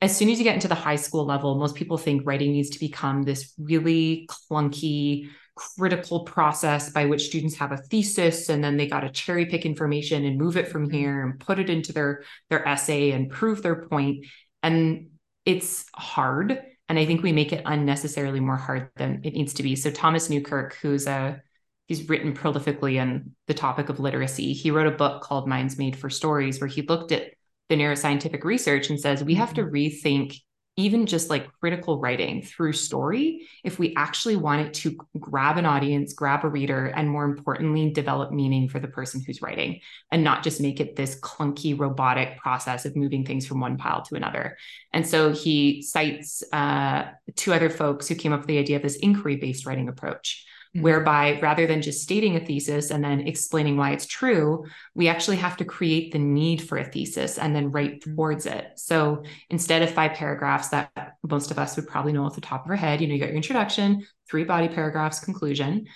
As 0.00 0.16
soon 0.16 0.30
as 0.30 0.38
you 0.38 0.44
get 0.44 0.56
into 0.56 0.66
the 0.66 0.74
high 0.74 0.96
school 0.96 1.24
level, 1.24 1.54
most 1.54 1.76
people 1.76 1.96
think 1.96 2.22
writing 2.26 2.50
needs 2.50 2.70
to 2.70 2.80
become 2.80 3.22
this 3.22 3.54
really 3.56 4.28
clunky, 4.50 5.28
critical 5.54 6.24
process 6.24 6.90
by 6.90 7.04
which 7.04 7.26
students 7.26 7.54
have 7.56 7.70
a 7.70 7.76
thesis 7.76 8.48
and 8.48 8.64
then 8.64 8.76
they 8.76 8.88
got 8.88 9.00
to 9.00 9.10
cherry 9.10 9.46
pick 9.46 9.64
information 9.64 10.24
and 10.24 10.36
move 10.36 10.56
it 10.56 10.66
from 10.66 10.88
mm-hmm. 10.88 10.96
here 10.96 11.22
and 11.22 11.38
put 11.38 11.58
it 11.58 11.68
into 11.68 11.92
their 11.92 12.24
their 12.48 12.66
essay 12.66 13.10
and 13.10 13.30
prove 13.30 13.62
their 13.62 13.86
point 13.86 14.24
and 14.62 15.08
it's 15.44 15.84
hard 15.94 16.58
and 16.92 16.98
I 16.98 17.06
think 17.06 17.22
we 17.22 17.32
make 17.32 17.54
it 17.54 17.62
unnecessarily 17.64 18.38
more 18.38 18.58
hard 18.58 18.90
than 18.96 19.22
it 19.24 19.32
needs 19.32 19.54
to 19.54 19.62
be. 19.62 19.76
So 19.76 19.90
Thomas 19.90 20.28
Newkirk, 20.28 20.74
who's 20.74 21.06
a 21.06 21.40
he's 21.86 22.06
written 22.06 22.34
prolifically 22.34 23.00
on 23.00 23.30
the 23.46 23.54
topic 23.54 23.88
of 23.88 23.98
literacy. 23.98 24.52
He 24.52 24.70
wrote 24.70 24.86
a 24.86 24.98
book 24.98 25.22
called 25.22 25.48
Minds 25.48 25.78
Made 25.78 25.96
for 25.96 26.10
Stories, 26.10 26.60
where 26.60 26.68
he 26.68 26.82
looked 26.82 27.10
at 27.10 27.30
the 27.70 27.76
neuroscientific 27.76 28.44
research 28.44 28.90
and 28.90 29.00
says 29.00 29.24
we 29.24 29.36
have 29.36 29.54
to 29.54 29.62
mm-hmm. 29.62 29.74
rethink 29.74 30.36
even 30.76 31.04
just 31.04 31.28
like 31.28 31.52
critical 31.60 32.00
writing 32.00 32.40
through 32.42 32.72
story, 32.72 33.46
if 33.62 33.78
we 33.78 33.94
actually 33.94 34.36
want 34.36 34.66
it 34.66 34.72
to 34.72 34.96
grab 35.18 35.58
an 35.58 35.66
audience, 35.66 36.14
grab 36.14 36.44
a 36.44 36.48
reader, 36.48 36.86
and 36.86 37.10
more 37.10 37.24
importantly, 37.24 37.90
develop 37.90 38.32
meaning 38.32 38.68
for 38.68 38.80
the 38.80 38.88
person 38.88 39.22
who's 39.24 39.42
writing 39.42 39.80
and 40.10 40.24
not 40.24 40.42
just 40.42 40.62
make 40.62 40.80
it 40.80 40.96
this 40.96 41.20
clunky 41.20 41.78
robotic 41.78 42.38
process 42.38 42.86
of 42.86 42.96
moving 42.96 43.24
things 43.24 43.46
from 43.46 43.60
one 43.60 43.76
pile 43.76 44.02
to 44.02 44.14
another. 44.14 44.56
And 44.94 45.06
so 45.06 45.32
he 45.32 45.82
cites 45.82 46.42
uh, 46.52 47.04
two 47.36 47.52
other 47.52 47.68
folks 47.68 48.08
who 48.08 48.14
came 48.14 48.32
up 48.32 48.40
with 48.40 48.48
the 48.48 48.58
idea 48.58 48.76
of 48.76 48.82
this 48.82 48.96
inquiry 48.96 49.36
based 49.36 49.66
writing 49.66 49.88
approach 49.88 50.46
mm-hmm. 50.74 50.82
whereby 50.82 51.38
rather 51.40 51.66
than 51.66 51.82
just 51.82 52.02
stating 52.02 52.36
a 52.36 52.44
thesis 52.44 52.90
and 52.90 53.04
then 53.04 53.20
explaining 53.20 53.76
why 53.76 53.92
it's 53.92 54.06
true, 54.06 54.64
we 54.94 55.08
actually 55.08 55.36
have 55.36 55.56
to 55.58 55.64
create 55.64 56.12
the 56.12 56.18
need 56.18 56.62
for 56.62 56.78
a 56.78 56.84
thesis 56.84 57.38
and 57.38 57.54
then 57.54 57.70
write 57.70 58.00
mm-hmm. 58.00 58.14
towards 58.14 58.46
it. 58.46 58.72
So 58.76 59.24
instead 59.50 59.82
of 59.82 59.90
five 59.90 60.12
paragraphs 60.12 60.68
that 60.68 60.90
most 61.22 61.50
of 61.50 61.58
us 61.58 61.76
would 61.76 61.86
probably 61.86 62.12
know 62.12 62.24
off 62.24 62.34
the 62.34 62.40
top 62.40 62.64
of 62.64 62.70
our 62.70 62.76
head, 62.76 63.00
you 63.00 63.06
know, 63.06 63.14
you 63.14 63.20
got 63.20 63.28
your 63.28 63.36
introduction, 63.36 64.06
three 64.30 64.44
body 64.44 64.68
paragraphs, 64.68 65.20
conclusion. 65.20 65.86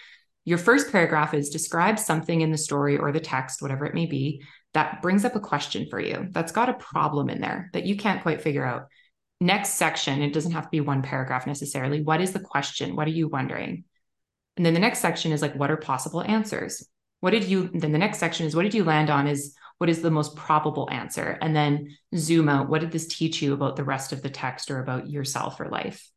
Your 0.44 0.58
first 0.58 0.92
paragraph 0.92 1.34
is 1.34 1.50
describe 1.50 1.98
something 1.98 2.40
in 2.40 2.52
the 2.52 2.58
story 2.58 2.98
or 2.98 3.10
the 3.10 3.18
text, 3.18 3.60
whatever 3.60 3.84
it 3.84 3.94
may 3.94 4.06
be, 4.06 4.42
that 4.74 5.00
brings 5.00 5.24
up 5.24 5.34
a 5.34 5.40
question 5.40 5.86
for 5.88 5.98
you 5.98 6.28
that's 6.32 6.52
got 6.52 6.68
a 6.68 6.74
problem 6.74 7.30
in 7.30 7.40
there 7.40 7.70
that 7.72 7.86
you 7.86 7.96
can't 7.96 8.22
quite 8.22 8.42
figure 8.42 8.64
out. 8.64 8.88
Next 9.40 9.70
section, 9.70 10.22
it 10.22 10.32
doesn't 10.32 10.52
have 10.52 10.64
to 10.64 10.70
be 10.70 10.80
one 10.80 11.02
paragraph 11.02 11.46
necessarily. 11.46 12.02
What 12.02 12.20
is 12.20 12.32
the 12.32 12.40
question? 12.40 12.94
What 12.94 13.06
are 13.06 13.10
you 13.10 13.28
wondering? 13.28 13.84
And 14.56 14.64
then 14.64 14.74
the 14.74 14.80
next 14.80 15.00
section 15.00 15.32
is 15.32 15.42
like, 15.42 15.54
what 15.54 15.70
are 15.70 15.76
possible 15.76 16.22
answers? 16.22 16.86
What 17.20 17.30
did 17.30 17.44
you, 17.44 17.70
then 17.72 17.92
the 17.92 17.98
next 17.98 18.18
section 18.18 18.46
is, 18.46 18.54
what 18.54 18.62
did 18.62 18.74
you 18.74 18.84
land 18.84 19.10
on 19.10 19.26
is 19.26 19.54
what 19.78 19.90
is 19.90 20.02
the 20.02 20.10
most 20.10 20.36
probable 20.36 20.88
answer? 20.90 21.38
And 21.40 21.54
then 21.54 21.96
zoom 22.14 22.48
out, 22.48 22.68
what 22.68 22.80
did 22.80 22.92
this 22.92 23.06
teach 23.06 23.42
you 23.42 23.52
about 23.52 23.76
the 23.76 23.84
rest 23.84 24.12
of 24.12 24.22
the 24.22 24.30
text 24.30 24.70
or 24.70 24.80
about 24.80 25.10
yourself 25.10 25.60
or 25.60 25.68
life? 25.68 26.08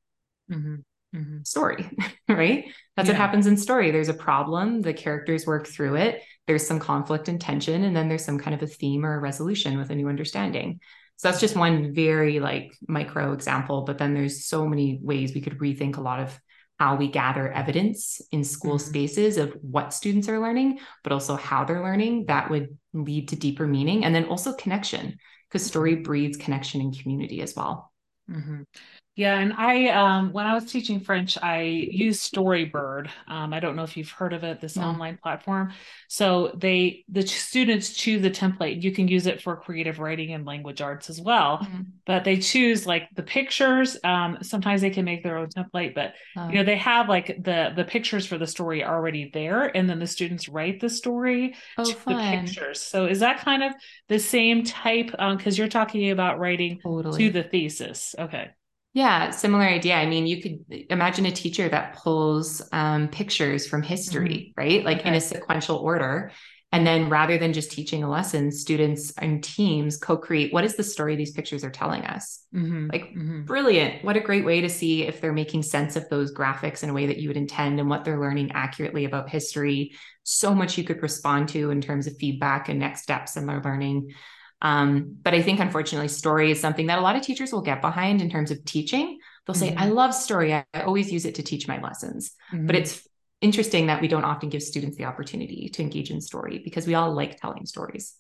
Mm-hmm. 0.51 0.75
Mm-hmm. 1.15 1.38
Story, 1.43 1.89
right? 2.29 2.65
That's 2.96 3.08
yeah. 3.08 3.13
what 3.13 3.22
happens 3.22 3.48
in 3.48 3.58
story. 3.58 3.91
There's 3.91 4.10
a 4.10 4.13
problem, 4.13 4.81
the 4.81 4.93
characters 4.93 5.46
work 5.46 5.67
through 5.67 5.96
it, 5.96 6.22
there's 6.46 6.65
some 6.65 6.79
conflict 6.79 7.27
and 7.27 7.41
tension, 7.41 7.84
and 7.84 7.96
then 7.96 8.10
there's 8.10 8.24
some 8.24 8.38
kind 8.38 8.53
of 8.53 8.62
a 8.62 8.67
theme 8.67 9.05
or 9.05 9.15
a 9.15 9.19
resolution 9.19 9.77
with 9.77 9.89
a 9.89 9.96
new 9.96 10.08
understanding. 10.08 10.79
So 11.17 11.27
that's 11.27 11.41
just 11.41 11.55
one 11.55 11.93
very 11.93 12.39
like 12.39 12.72
micro 12.88 13.34
example, 13.34 13.81
but 13.81 13.98
then 13.98 14.13
there's 14.13 14.46
so 14.46 14.67
many 14.67 15.00
ways 15.01 15.34
we 15.34 15.41
could 15.41 15.58
rethink 15.58 15.98
a 15.98 16.01
lot 16.01 16.19
of 16.19 16.39
how 16.80 16.96
we 16.96 17.10
gather 17.10 17.52
evidence 17.52 18.22
in 18.32 18.44
school 18.44 18.78
mm-hmm. 18.78 18.90
spaces 18.90 19.38
of 19.38 19.54
what 19.62 19.94
students 19.94 20.30
are 20.30 20.40
learning, 20.40 20.80
but 21.04 21.12
also 21.12 21.36
how 21.36 21.66
they're 21.66 21.84
learning, 21.84 22.26
that 22.28 22.50
would 22.50 22.78
lead 22.94 23.28
to 23.28 23.36
deeper 23.36 23.68
meaning. 23.68 24.06
And 24.06 24.16
then 24.16 24.26
also 24.26 24.54
connection, 24.54 25.18
because 25.50 25.66
story 25.66 25.96
mm-hmm. 25.96 26.04
breeds 26.04 26.38
connection 26.38 26.80
and 26.80 26.98
community 26.98 27.42
as 27.42 27.54
well. 27.56 27.92
Mm-hmm. 28.32 28.62
Yeah, 29.20 29.38
and 29.38 29.52
I 29.52 29.90
um, 29.90 30.32
when 30.32 30.46
I 30.46 30.54
was 30.54 30.72
teaching 30.72 31.02
French, 31.02 31.38
I 31.44 31.64
used 31.64 32.34
Storybird. 32.34 33.10
Um, 33.28 33.52
I 33.54 33.60
don't 33.60 33.76
know 33.76 33.84
if 33.84 33.98
you've 33.98 34.10
heard 34.10 34.32
of 34.32 34.46
it, 34.46 34.62
this 34.62 34.78
no. 34.78 34.84
online 34.84 35.20
platform. 35.22 35.74
So 36.08 36.54
they 36.56 37.04
the 37.10 37.28
students 37.28 37.90
choose 37.90 38.22
the 38.22 38.32
template. 38.32 38.82
You 38.82 38.94
can 38.94 39.10
use 39.10 39.28
it 39.28 39.42
for 39.42 39.58
creative 39.58 40.00
writing 40.00 40.32
and 40.32 40.46
language 40.46 40.80
arts 40.80 41.10
as 41.10 41.20
well. 41.20 41.58
Mm-hmm. 41.58 41.82
But 42.06 42.24
they 42.24 42.38
choose 42.38 42.88
like 42.88 43.10
the 43.14 43.24
pictures. 43.24 43.98
Um, 44.06 44.38
sometimes 44.42 44.80
they 44.80 44.90
can 44.90 45.04
make 45.04 45.22
their 45.22 45.36
own 45.36 45.50
template, 45.50 45.96
but 45.96 46.14
oh. 46.38 46.48
you 46.48 46.56
know 46.56 46.64
they 46.64 46.78
have 46.78 47.10
like 47.10 47.44
the 47.44 47.74
the 47.76 47.84
pictures 47.84 48.26
for 48.26 48.38
the 48.38 48.48
story 48.48 48.86
already 48.86 49.32
there, 49.34 49.66
and 49.76 49.90
then 49.90 50.00
the 50.00 50.08
students 50.08 50.48
write 50.48 50.80
the 50.80 50.88
story 50.88 51.56
oh, 51.78 51.84
to 51.84 51.94
fun. 51.94 52.16
the 52.16 52.38
pictures. 52.38 52.82
So 52.82 53.06
is 53.06 53.20
that 53.20 53.40
kind 53.40 53.64
of 53.64 53.74
the 54.08 54.18
same 54.18 54.64
type? 54.64 55.08
Because 55.12 55.56
um, 55.56 55.58
you're 55.58 55.68
talking 55.68 56.10
about 56.10 56.40
writing 56.40 56.80
totally. 56.82 57.18
to 57.18 57.34
the 57.34 57.44
thesis. 57.44 58.16
Okay. 58.18 58.52
Yeah, 58.93 59.29
similar 59.29 59.63
idea. 59.63 59.96
I 59.96 60.08
mean, 60.08 60.25
you 60.25 60.41
could 60.41 60.65
imagine 60.89 61.25
a 61.25 61.31
teacher 61.31 61.69
that 61.69 61.96
pulls 61.96 62.62
um, 62.72 63.08
pictures 63.08 63.67
from 63.67 63.84
history, 63.84 64.51
mm-hmm. 64.51 64.62
right? 64.62 64.84
Like 64.84 65.00
okay. 65.00 65.10
in 65.10 65.15
a 65.15 65.22
sequential 65.22 65.77
order. 65.77 66.31
And 66.72 66.86
then 66.86 67.10
rather 67.10 67.39
than 67.39 67.53
just 67.53 67.72
teaching 67.72 68.03
a 68.03 68.10
lesson, 68.10 68.51
students 68.51 69.12
and 69.17 69.43
teams 69.43 69.98
co 69.98 70.17
create 70.17 70.53
what 70.53 70.63
is 70.63 70.75
the 70.75 70.84
story 70.84 71.15
these 71.15 71.31
pictures 71.31 71.63
are 71.63 71.72
telling 71.72 72.03
us? 72.05 72.46
Mm-hmm. 72.53 72.89
Like, 72.91 73.05
mm-hmm. 73.05 73.43
brilliant. 73.43 74.03
What 74.03 74.17
a 74.17 74.22
great 74.22 74.46
way 74.46 74.62
to 74.62 74.69
see 74.69 75.03
if 75.03 75.19
they're 75.19 75.34
making 75.34 75.63
sense 75.63 75.96
of 75.96 76.08
those 76.10 76.34
graphics 76.34 76.84
in 76.84 76.89
a 76.89 76.93
way 76.93 77.08
that 77.08 77.17
you 77.17 77.27
would 77.29 77.38
intend 77.38 77.79
and 77.79 77.89
what 77.89 78.05
they're 78.05 78.19
learning 78.19 78.51
accurately 78.51 79.05
about 79.05 79.29
history. 79.29 79.93
So 80.24 80.53
much 80.53 80.77
you 80.77 80.84
could 80.84 81.01
respond 81.01 81.50
to 81.50 81.72
in 81.72 81.81
terms 81.81 82.05
of 82.05 82.17
feedback 82.17 82.69
and 82.69 82.79
next 82.79 83.01
steps 83.01 83.36
in 83.36 83.48
their 83.48 83.62
learning. 83.62 84.13
Um, 84.62 85.18
but 85.22 85.34
I 85.34 85.42
think 85.42 85.60
unfortunately, 85.60 86.10
story 86.10 86.51
is 86.51 86.60
something 86.60 86.88
that 86.88 87.00
a 87.00 87.01
lot 87.01 87.16
of 87.16 87.22
teachers 87.22 87.54
will 87.54 87.62
get 87.62 87.82
behind 87.82 88.22
in 88.22 88.30
terms 88.30 88.51
of 88.51 88.63
teaching. 88.66 89.20
They'll 89.46 89.56
mm-hmm. 89.56 89.70
say, 89.70 89.75
I 89.75 89.88
love 89.88 90.13
story. 90.13 90.54
I, 90.54 90.66
I, 90.74 90.82
always 90.82 91.12
use 91.12 91.25
it 91.25 91.36
to 91.36 91.44
teach 91.44 91.68
my 91.68 91.80
lessons. 91.82 92.32
Mm-hmm. 92.51 92.68
But 92.68 92.75
it's 92.75 93.08
interesting 93.42 93.88
that 93.88 94.01
we 94.01 94.10
don't 94.10 94.25
often 94.25 94.50
give 94.50 94.62
students 94.62 94.98
the 94.98 95.06
opportunity 95.06 95.70
to 95.70 95.82
engage 95.82 96.12
in 96.12 96.20
story 96.20 96.60
because 96.63 96.86
we 96.86 96.96
all 96.96 97.13
like 97.13 97.39
telling 97.39 97.66
stories. 97.66 98.16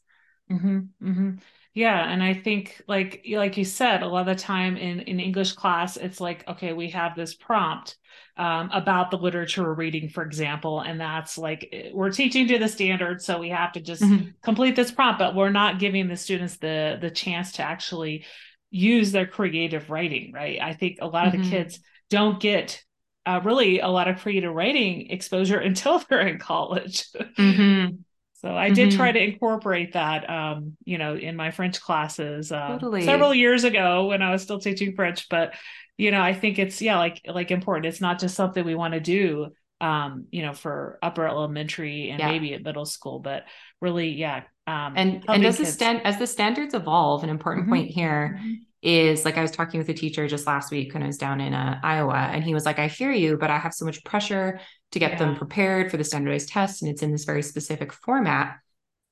Mm-hmm. 0.49 0.79
mm-hmm. 1.03 1.31
Yeah, 1.73 2.11
and 2.11 2.23
I 2.23 2.33
think 2.33 2.81
like 2.87 3.23
like 3.31 3.55
you 3.57 3.63
said, 3.63 4.01
a 4.01 4.07
lot 4.07 4.27
of 4.27 4.37
the 4.37 4.41
time 4.41 4.75
in 4.75 5.01
in 5.01 5.19
English 5.19 5.53
class, 5.53 5.97
it's 5.97 6.19
like 6.19 6.47
okay, 6.47 6.73
we 6.73 6.89
have 6.89 7.15
this 7.15 7.35
prompt 7.35 7.97
um, 8.37 8.69
about 8.73 9.11
the 9.11 9.17
literature 9.17 9.63
we're 9.63 9.73
reading, 9.73 10.09
for 10.09 10.23
example, 10.23 10.79
and 10.79 10.99
that's 10.99 11.37
like 11.37 11.69
eh, 11.71 11.89
we're 11.93 12.11
teaching 12.11 12.47
to 12.47 12.57
the 12.57 12.67
standard, 12.67 13.21
so 13.21 13.37
we 13.37 13.49
have 13.49 13.73
to 13.73 13.81
just 13.81 14.01
mm-hmm. 14.01 14.29
complete 14.41 14.75
this 14.75 14.91
prompt, 14.91 15.19
but 15.19 15.35
we're 15.35 15.51
not 15.51 15.79
giving 15.79 16.07
the 16.07 16.17
students 16.17 16.57
the 16.57 16.97
the 16.99 17.11
chance 17.11 17.53
to 17.53 17.63
actually 17.63 18.25
use 18.71 19.11
their 19.11 19.27
creative 19.27 19.89
writing. 19.89 20.31
Right? 20.33 20.59
I 20.59 20.73
think 20.73 20.97
a 21.01 21.07
lot 21.07 21.27
mm-hmm. 21.27 21.27
of 21.27 21.31
the 21.33 21.37
mm-hmm. 21.37 21.49
kids 21.49 21.79
don't 22.09 22.39
get 22.39 22.83
uh, 23.27 23.41
really 23.43 23.79
a 23.79 23.87
lot 23.87 24.07
of 24.07 24.19
creative 24.19 24.53
writing 24.53 25.11
exposure 25.11 25.59
until 25.69 25.99
they're 25.99 26.27
in 26.27 26.39
college. 26.39 27.05
Mm-hmm. 27.37 27.95
So 28.41 28.55
I 28.55 28.69
did 28.69 28.89
mm-hmm. 28.89 28.97
try 28.97 29.11
to 29.11 29.21
incorporate 29.21 29.93
that, 29.93 30.29
um, 30.29 30.77
you 30.85 30.97
know, 30.97 31.15
in 31.15 31.35
my 31.35 31.51
French 31.51 31.81
classes 31.81 32.53
uh, 32.53 32.69
totally. 32.69 33.03
several 33.03 33.33
years 33.33 33.65
ago 33.65 34.07
when 34.07 34.21
I 34.21 34.31
was 34.31 34.41
still 34.41 34.59
teaching 34.59 34.95
French. 34.95 35.27
But 35.27 35.53
you 35.97 36.11
know, 36.11 36.21
I 36.21 36.33
think 36.33 36.57
it's 36.57 36.81
yeah, 36.81 36.97
like 36.97 37.21
like 37.25 37.51
important. 37.51 37.87
It's 37.87 37.99
not 37.99 38.19
just 38.19 38.35
something 38.35 38.63
we 38.63 38.75
want 38.75 38.93
to 38.93 39.01
do, 39.01 39.47
um, 39.81 40.27
you 40.31 40.43
know, 40.43 40.53
for 40.53 40.97
upper 41.03 41.27
elementary 41.27 42.09
and 42.09 42.19
yeah. 42.19 42.31
maybe 42.31 42.53
at 42.53 42.63
middle 42.63 42.85
school, 42.85 43.19
but 43.19 43.43
really, 43.81 44.11
yeah. 44.11 44.43
Um, 44.65 44.93
and 44.95 45.25
and 45.27 45.45
as 45.45 45.57
the 45.57 45.65
stand 45.65 46.05
as 46.05 46.17
the 46.17 46.27
standards 46.27 46.73
evolve, 46.73 47.25
an 47.25 47.29
important 47.29 47.65
mm-hmm. 47.65 47.75
point 47.75 47.89
here 47.89 48.39
mm-hmm. 48.39 48.53
is 48.81 49.25
like 49.25 49.37
I 49.37 49.41
was 49.41 49.51
talking 49.51 49.79
with 49.79 49.89
a 49.89 49.93
teacher 49.93 50.25
just 50.29 50.47
last 50.47 50.71
week 50.71 50.93
when 50.93 51.03
I 51.03 51.07
was 51.07 51.17
down 51.17 51.41
in 51.41 51.53
uh, 51.53 51.81
Iowa, 51.83 52.15
and 52.15 52.41
he 52.45 52.53
was 52.53 52.65
like, 52.65 52.79
"I 52.79 52.87
hear 52.87 53.11
you, 53.11 53.35
but 53.35 53.51
I 53.51 53.57
have 53.57 53.73
so 53.73 53.83
much 53.83 54.01
pressure 54.05 54.61
to 54.91 54.99
get 54.99 55.11
yeah. 55.11 55.17
them 55.17 55.35
prepared 55.35 55.91
for 55.91 55.97
the 55.97 56.03
standardized 56.03 56.49
test 56.49 56.81
and 56.81 56.89
it's 56.89 57.03
in 57.03 57.11
this 57.11 57.25
very 57.25 57.41
specific 57.41 57.93
format 57.93 58.57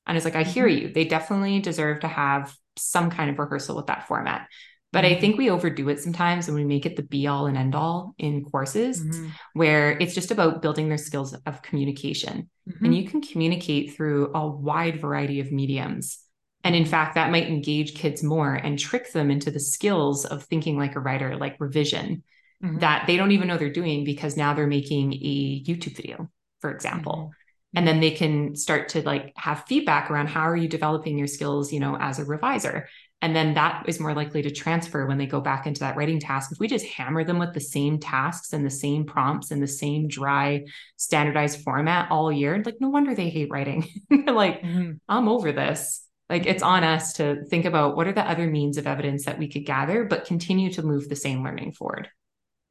and 0.06 0.16
it's 0.16 0.24
like 0.24 0.36
i 0.36 0.42
hear 0.42 0.66
mm-hmm. 0.66 0.86
you 0.86 0.92
they 0.92 1.04
definitely 1.04 1.60
deserve 1.60 2.00
to 2.00 2.08
have 2.08 2.54
some 2.76 3.10
kind 3.10 3.30
of 3.30 3.38
rehearsal 3.38 3.76
with 3.76 3.86
that 3.86 4.06
format 4.06 4.48
but 4.92 5.04
mm-hmm. 5.04 5.16
i 5.16 5.20
think 5.20 5.36
we 5.38 5.50
overdo 5.50 5.88
it 5.88 6.00
sometimes 6.00 6.48
and 6.48 6.56
we 6.56 6.64
make 6.64 6.86
it 6.86 6.96
the 6.96 7.02
be 7.02 7.26
all 7.26 7.46
and 7.46 7.56
end 7.56 7.74
all 7.74 8.14
in 8.18 8.44
courses 8.44 9.02
mm-hmm. 9.02 9.28
where 9.54 9.96
it's 9.98 10.14
just 10.14 10.30
about 10.30 10.62
building 10.62 10.88
their 10.88 10.98
skills 10.98 11.34
of 11.46 11.62
communication 11.62 12.48
and 12.66 12.74
mm-hmm. 12.74 12.92
you 12.92 13.08
can 13.08 13.20
communicate 13.20 13.94
through 13.94 14.32
a 14.34 14.46
wide 14.46 15.00
variety 15.00 15.40
of 15.40 15.52
mediums 15.52 16.18
and 16.64 16.74
in 16.74 16.84
fact 16.84 17.14
that 17.14 17.30
might 17.30 17.46
engage 17.46 17.94
kids 17.94 18.22
more 18.22 18.54
and 18.54 18.78
trick 18.78 19.12
them 19.12 19.30
into 19.30 19.50
the 19.50 19.60
skills 19.60 20.24
of 20.24 20.42
thinking 20.44 20.76
like 20.76 20.96
a 20.96 21.00
writer 21.00 21.36
like 21.36 21.56
revision 21.60 22.22
mm-hmm. 22.62 22.78
that 22.78 23.06
they 23.06 23.16
don't 23.16 23.32
even 23.32 23.48
know 23.48 23.56
they're 23.56 23.70
doing 23.70 24.04
because 24.04 24.36
now 24.36 24.54
they're 24.54 24.66
making 24.66 25.12
a 25.14 25.62
YouTube 25.64 25.96
video, 25.96 26.30
for 26.60 26.70
example. 26.70 27.12
Mm-hmm. 27.14 27.78
And 27.78 27.86
then 27.86 28.00
they 28.00 28.12
can 28.12 28.56
start 28.56 28.88
to 28.90 29.02
like 29.02 29.32
have 29.36 29.64
feedback 29.66 30.10
around 30.10 30.28
how 30.28 30.48
are 30.48 30.56
you 30.56 30.68
developing 30.68 31.18
your 31.18 31.26
skills, 31.26 31.72
you 31.72 31.80
know, 31.80 31.96
as 32.00 32.18
a 32.18 32.24
reviser. 32.24 32.86
And 33.20 33.34
then 33.34 33.54
that 33.54 33.84
is 33.88 33.98
more 33.98 34.14
likely 34.14 34.42
to 34.42 34.50
transfer 34.50 35.04
when 35.04 35.18
they 35.18 35.26
go 35.26 35.40
back 35.40 35.66
into 35.66 35.80
that 35.80 35.96
writing 35.96 36.20
task. 36.20 36.52
If 36.52 36.60
we 36.60 36.68
just 36.68 36.86
hammer 36.86 37.24
them 37.24 37.38
with 37.38 37.52
the 37.52 37.60
same 37.60 37.98
tasks 37.98 38.52
and 38.52 38.64
the 38.64 38.70
same 38.70 39.04
prompts 39.04 39.50
and 39.50 39.60
the 39.60 39.66
same 39.66 40.06
dry, 40.06 40.64
standardized 40.96 41.62
format 41.62 42.10
all 42.10 42.30
year, 42.30 42.62
like 42.64 42.76
no 42.80 42.88
wonder 42.88 43.14
they 43.14 43.28
hate 43.28 43.50
writing. 43.50 43.88
They're 44.10 44.32
like, 44.32 44.62
mm-hmm. 44.62 44.92
I'm 45.08 45.28
over 45.28 45.50
this. 45.50 46.06
Like 46.30 46.46
it's 46.46 46.62
on 46.62 46.84
us 46.84 47.14
to 47.14 47.44
think 47.46 47.64
about 47.64 47.96
what 47.96 48.06
are 48.06 48.12
the 48.12 48.28
other 48.28 48.46
means 48.46 48.78
of 48.78 48.86
evidence 48.86 49.24
that 49.24 49.38
we 49.38 49.48
could 49.48 49.66
gather, 49.66 50.04
but 50.04 50.26
continue 50.26 50.70
to 50.72 50.82
move 50.82 51.08
the 51.08 51.16
same 51.16 51.42
learning 51.42 51.72
forward. 51.72 52.08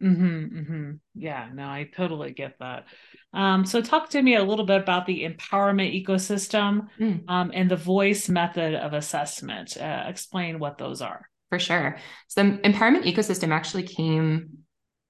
Mm-hmm, 0.02 0.60
mm-hmm. 0.60 0.92
Yeah, 1.16 1.50
no, 1.54 1.64
I 1.64 1.90
totally 1.96 2.32
get 2.32 2.60
that. 2.60 2.86
Um, 3.34 3.66
so, 3.66 3.82
talk 3.82 4.10
to 4.12 4.22
me 4.22 4.36
a 4.36 4.44
little 4.44 4.66
bit 4.66 4.82
about 4.82 5.08
the 5.08 5.24
empowerment 5.24 6.06
ecosystem 6.06 6.88
mm. 7.00 7.28
um, 7.28 7.52
and 7.54 7.70
the 7.70 7.76
voice 7.76 8.30
method 8.30 8.76
of 8.76 8.94
assessment. 8.94 9.76
Uh, 9.76 10.04
explain 10.08 10.60
what 10.60 10.78
those 10.78 11.02
are. 11.02 11.28
For 11.50 11.58
sure. 11.58 11.98
So, 12.28 12.44
the 12.44 12.58
empowerment 12.60 13.12
ecosystem 13.12 13.50
actually 13.50 13.84
came 13.84 14.60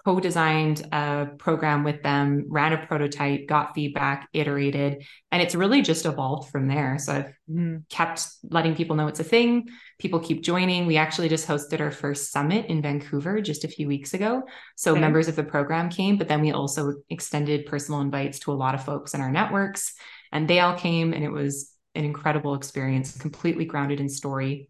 Co 0.04 0.20
designed 0.20 0.82
a 0.92 1.28
program 1.38 1.84
with 1.84 2.02
them, 2.02 2.46
ran 2.50 2.74
a 2.74 2.88
prototype, 2.88 3.48
got 3.48 3.76
feedback, 3.76 4.28
iterated, 4.34 5.06
and 5.32 5.44
it's 5.44 5.54
really 5.54 5.84
just 5.84 6.08
evolved 6.08 6.50
from 6.50 6.68
there. 6.68 6.98
So 6.98 7.14
I've 7.14 7.34
mm-hmm. 7.50 7.78
kept 7.88 8.28
letting 8.50 8.76
people 8.76 8.96
know 8.96 9.08
it's 9.08 9.20
a 9.20 9.24
thing. 9.24 9.70
People 10.00 10.20
keep 10.20 10.42
joining. 10.42 10.88
We 10.88 10.98
actually 10.98 11.30
just 11.30 11.48
hosted 11.48 11.82
our 11.82 11.92
first 11.92 12.32
summit 12.32 12.66
in 12.66 12.82
Vancouver 12.82 13.42
just 13.42 13.64
a 13.64 13.68
few 13.68 13.88
weeks 13.88 14.16
ago. 14.16 14.42
So 14.76 14.94
okay. 14.94 15.02
members 15.02 15.28
of 15.28 15.36
the 15.36 15.44
program 15.44 15.90
came, 15.90 16.18
but 16.18 16.28
then 16.28 16.42
we 16.42 16.52
also 16.52 16.96
extended 17.12 17.68
personal 17.68 18.02
invites 18.02 18.40
to 18.40 18.52
a 18.52 18.54
lot 18.54 18.74
of 18.74 18.84
folks 18.84 19.14
in 19.14 19.22
our 19.22 19.32
networks, 19.32 19.94
and 20.32 20.48
they 20.48 20.62
all 20.62 20.76
came, 20.76 21.14
and 21.14 21.24
it 21.24 21.32
was 21.32 21.71
an 21.96 22.06
incredible 22.06 22.56
experience, 22.56 23.18
completely 23.18 23.66
grounded 23.66 24.00
in 24.00 24.10
story. 24.10 24.70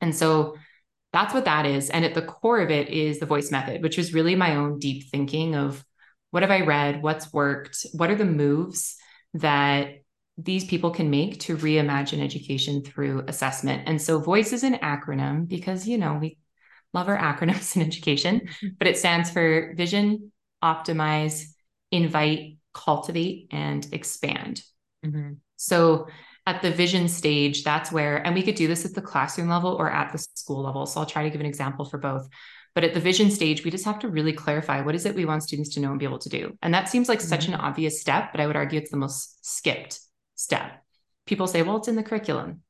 And 0.00 0.14
so 0.14 0.56
that's 1.12 1.32
what 1.32 1.46
that 1.46 1.66
is. 1.66 1.90
And 1.90 2.04
at 2.04 2.14
the 2.14 2.22
core 2.22 2.60
of 2.60 2.70
it 2.70 2.88
is 2.88 3.18
the 3.18 3.26
voice 3.26 3.50
method, 3.50 3.82
which 3.82 3.98
is 3.98 4.14
really 4.14 4.34
my 4.34 4.56
own 4.56 4.78
deep 4.78 5.10
thinking 5.10 5.54
of 5.54 5.84
what 6.30 6.42
have 6.42 6.50
I 6.50 6.60
read? 6.60 7.02
What's 7.02 7.32
worked? 7.32 7.86
What 7.92 8.10
are 8.10 8.16
the 8.16 8.24
moves 8.24 8.96
that 9.34 10.02
these 10.36 10.66
people 10.66 10.90
can 10.90 11.08
make 11.08 11.40
to 11.40 11.56
reimagine 11.56 12.22
education 12.22 12.82
through 12.82 13.24
assessment? 13.28 13.84
And 13.86 14.00
so 14.00 14.18
voice 14.18 14.52
is 14.52 14.64
an 14.64 14.74
acronym 14.74 15.48
because, 15.48 15.88
you 15.88 15.96
know, 15.96 16.18
we 16.20 16.38
love 16.92 17.08
our 17.08 17.18
acronyms 17.18 17.76
in 17.76 17.82
education, 17.82 18.40
mm-hmm. 18.40 18.68
but 18.78 18.88
it 18.88 18.98
stands 18.98 19.30
for 19.30 19.74
vision, 19.74 20.32
optimize, 20.62 21.44
invite, 21.90 22.58
cultivate, 22.74 23.48
and 23.52 23.86
expand. 23.92 24.62
Mm-hmm. 25.04 25.34
So 25.56 26.08
at 26.46 26.62
the 26.62 26.70
vision 26.70 27.08
stage, 27.08 27.64
that's 27.64 27.90
where, 27.90 28.24
and 28.24 28.34
we 28.34 28.42
could 28.42 28.54
do 28.54 28.68
this 28.68 28.84
at 28.84 28.94
the 28.94 29.02
classroom 29.02 29.48
level 29.48 29.72
or 29.72 29.90
at 29.90 30.12
the 30.12 30.18
school 30.18 30.62
level. 30.62 30.86
So 30.86 31.00
I'll 31.00 31.06
try 31.06 31.24
to 31.24 31.30
give 31.30 31.40
an 31.40 31.46
example 31.46 31.84
for 31.84 31.98
both. 31.98 32.28
But 32.74 32.84
at 32.84 32.94
the 32.94 33.00
vision 33.00 33.30
stage, 33.30 33.64
we 33.64 33.70
just 33.70 33.86
have 33.86 33.98
to 34.00 34.08
really 34.08 34.32
clarify 34.32 34.82
what 34.82 34.94
is 34.94 35.06
it 35.06 35.14
we 35.14 35.24
want 35.24 35.42
students 35.42 35.70
to 35.74 35.80
know 35.80 35.90
and 35.90 35.98
be 35.98 36.04
able 36.04 36.18
to 36.20 36.28
do. 36.28 36.56
And 36.62 36.72
that 36.74 36.88
seems 36.88 37.08
like 37.08 37.18
mm-hmm. 37.18 37.28
such 37.28 37.48
an 37.48 37.54
obvious 37.54 38.00
step, 38.00 38.32
but 38.32 38.40
I 38.40 38.46
would 38.46 38.54
argue 38.54 38.78
it's 38.78 38.90
the 38.90 38.96
most 38.96 39.44
skipped 39.44 39.98
step. 40.34 40.84
People 41.26 41.46
say, 41.46 41.62
well, 41.62 41.78
it's 41.78 41.88
in 41.88 41.96
the 41.96 42.02
curriculum, 42.02 42.60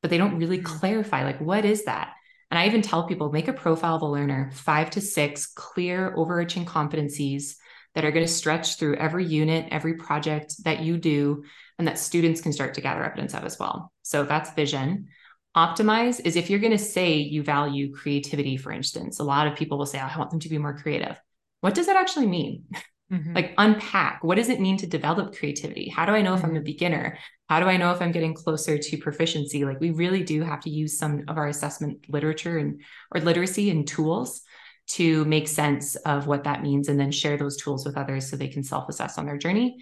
but 0.00 0.10
they 0.10 0.18
don't 0.18 0.38
really 0.38 0.58
mm-hmm. 0.58 0.78
clarify, 0.78 1.24
like, 1.24 1.40
what 1.40 1.64
is 1.64 1.84
that? 1.84 2.12
And 2.50 2.58
I 2.58 2.66
even 2.66 2.80
tell 2.80 3.08
people 3.08 3.32
make 3.32 3.48
a 3.48 3.52
profile 3.52 3.96
of 3.96 4.02
a 4.02 4.06
learner, 4.06 4.50
five 4.54 4.90
to 4.90 5.00
six 5.00 5.46
clear, 5.46 6.14
overarching 6.16 6.64
competencies 6.64 7.56
that 7.96 8.04
are 8.04 8.12
going 8.12 8.26
to 8.26 8.32
stretch 8.32 8.76
through 8.76 8.96
every 8.96 9.24
unit, 9.24 9.66
every 9.72 9.94
project 9.94 10.62
that 10.64 10.80
you 10.80 10.96
do 10.96 11.42
and 11.78 11.86
that 11.86 11.98
students 11.98 12.40
can 12.40 12.52
start 12.52 12.74
to 12.74 12.80
gather 12.80 13.04
evidence 13.04 13.34
of 13.34 13.44
as 13.44 13.58
well. 13.58 13.92
So 14.02 14.24
that's 14.24 14.52
vision. 14.52 15.08
Optimize 15.56 16.20
is 16.24 16.36
if 16.36 16.50
you're 16.50 16.58
going 16.58 16.72
to 16.72 16.78
say 16.78 17.16
you 17.16 17.42
value 17.42 17.94
creativity, 17.94 18.56
for 18.56 18.72
instance, 18.72 19.20
a 19.20 19.24
lot 19.24 19.46
of 19.46 19.56
people 19.56 19.78
will 19.78 19.86
say, 19.86 19.98
oh, 20.00 20.10
I 20.12 20.18
want 20.18 20.30
them 20.30 20.40
to 20.40 20.48
be 20.48 20.58
more 20.58 20.76
creative. 20.76 21.20
What 21.60 21.74
does 21.74 21.86
that 21.86 21.96
actually 21.96 22.26
mean? 22.26 22.64
Mm-hmm. 23.12 23.34
Like, 23.34 23.54
unpack 23.56 24.24
what 24.24 24.34
does 24.34 24.48
it 24.48 24.58
mean 24.58 24.76
to 24.78 24.86
develop 24.88 25.36
creativity? 25.36 25.88
How 25.88 26.06
do 26.06 26.12
I 26.12 26.22
know 26.22 26.34
if 26.34 26.42
I'm 26.42 26.50
a 26.50 26.54
mm-hmm. 26.54 26.64
beginner? 26.64 27.18
How 27.48 27.60
do 27.60 27.66
I 27.66 27.76
know 27.76 27.92
if 27.92 28.02
I'm 28.02 28.10
getting 28.10 28.34
closer 28.34 28.78
to 28.78 28.96
proficiency? 28.98 29.64
Like, 29.64 29.80
we 29.80 29.92
really 29.92 30.24
do 30.24 30.42
have 30.42 30.58
to 30.62 30.70
use 30.70 30.98
some 30.98 31.22
of 31.28 31.38
our 31.38 31.46
assessment 31.46 32.04
literature 32.08 32.58
and 32.58 32.82
or 33.14 33.20
literacy 33.20 33.70
and 33.70 33.86
tools 33.86 34.42
to 34.88 35.24
make 35.26 35.46
sense 35.46 35.94
of 35.96 36.26
what 36.26 36.44
that 36.44 36.62
means 36.62 36.88
and 36.88 36.98
then 36.98 37.12
share 37.12 37.36
those 37.36 37.56
tools 37.56 37.86
with 37.86 37.96
others 37.96 38.28
so 38.28 38.36
they 38.36 38.48
can 38.48 38.64
self 38.64 38.88
assess 38.88 39.18
on 39.18 39.26
their 39.26 39.38
journey 39.38 39.76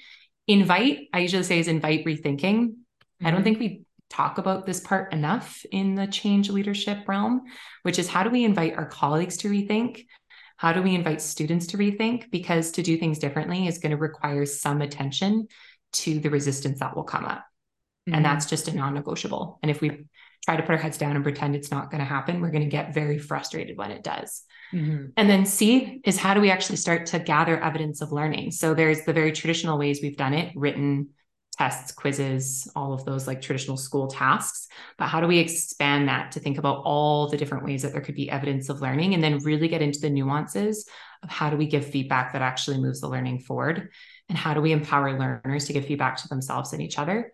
invite 0.47 1.09
i 1.13 1.21
usually 1.21 1.43
say 1.43 1.59
is 1.59 1.69
invite 1.69 2.05
rethinking 2.05 2.69
mm-hmm. 2.69 3.27
i 3.27 3.31
don't 3.31 3.41
mm-hmm. 3.41 3.45
think 3.45 3.61
we 3.61 3.85
talk 4.11 4.39
about 4.39 4.67
this 4.67 4.81
part 4.81 5.13
enough 5.13 5.65
in 5.73 5.95
the 5.95 6.07
change 6.07 6.51
leadership 6.51 7.09
realm 7.09 7.43
which 7.83 7.99
is 7.99 8.09
how 8.09 8.23
do 8.23 8.31
we 8.31 8.45
invite 8.45 8.75
our 8.75 8.87
colleagues 8.87 9.37
to 9.39 9.49
rethink 9.49 10.07
how 10.57 10.73
do 10.73 10.83
we 10.83 10.95
invite 10.95 11.21
students 11.21 11.69
to 11.69 11.79
rethink 11.79 12.31
because 12.31 12.73
to 12.73 12.83
do 12.83 12.97
things 12.97 13.19
differently 13.19 13.67
is 13.67 13.79
going 13.79 13.91
to 13.91 13.97
require 13.97 14.47
some 14.47 14.83
attention 14.83 15.49
to 15.93 16.21
the 16.21 16.31
resistance 16.31 16.81
that 16.81 16.95
will 16.95 17.05
come 17.05 17.25
up 17.25 17.45
mm-hmm. 18.09 18.15
and 18.15 18.25
that's 18.25 18.47
just 18.47 18.69
a 18.69 18.77
non-negotiable 18.77 19.59
and 19.63 19.71
if 19.71 19.81
we 19.81 20.05
try 20.45 20.57
to 20.57 20.63
put 20.63 20.73
our 20.73 20.79
heads 20.79 20.99
down 20.99 21.17
and 21.17 21.25
pretend 21.25 21.55
it's 21.55 21.71
not 21.71 21.91
going 21.91 22.01
to 22.01 22.05
happen 22.05 22.41
we're 22.41 22.51
going 22.51 22.63
to 22.63 22.69
get 22.71 22.95
very 22.95 23.19
frustrated 23.19 23.77
when 23.77 23.91
it 23.91 24.03
does 24.03 24.45
Mm-hmm. 24.75 25.07
And 25.17 25.31
then 25.31 25.47
C 25.47 26.01
is 26.05 26.19
how 26.19 26.35
do 26.35 26.41
we 26.41 26.51
actually 26.51 26.77
start 26.77 27.07
to 27.07 27.19
gather 27.21 27.59
evidence 27.63 28.01
of 28.01 28.13
learning? 28.13 28.51
So 28.51 28.75
there's 28.75 29.05
the 29.05 29.13
very 29.13 29.33
traditional 29.33 29.79
ways 29.79 30.01
we've 30.03 30.17
done 30.17 30.35
it 30.35 30.53
written, 30.57 31.11
tests, 31.57 31.93
quizzes, 31.93 32.69
all 32.75 32.93
of 32.93 33.05
those 33.05 33.29
like 33.29 33.41
traditional 33.41 33.77
school 33.77 34.09
tasks. 34.09 34.67
But 34.99 35.07
how 35.07 35.21
do 35.21 35.29
we 35.29 35.39
expand 35.39 36.09
that 36.09 36.33
to 36.33 36.41
think 36.41 36.59
about 36.59 36.83
all 36.85 37.29
the 37.29 37.37
different 37.37 37.65
ways 37.65 37.83
that 37.83 37.93
there 37.93 38.01
could 38.01 38.17
be 38.17 38.29
evidence 38.29 38.69
of 38.69 38.81
learning 38.81 39.15
and 39.15 39.23
then 39.23 39.39
really 39.39 39.69
get 39.69 39.83
into 39.83 40.01
the 40.01 40.11
nuances 40.11 40.89
of 41.23 41.31
how 41.31 41.51
do 41.51 41.57
we 41.57 41.67
give 41.67 41.87
feedback 41.87 42.33
that 42.33 42.43
actually 42.43 42.79
moves 42.79 43.01
the 43.01 43.09
learning 43.09 43.39
forward? 43.39 43.91
And 44.29 44.37
how 44.37 44.55
do 44.55 44.61
we 44.61 44.73
empower 44.73 45.17
learners 45.17 45.67
to 45.67 45.73
give 45.73 45.87
feedback 45.87 46.17
to 46.17 46.29
themselves 46.29 46.73
and 46.73 46.83
each 46.83 46.99
other? 46.99 47.33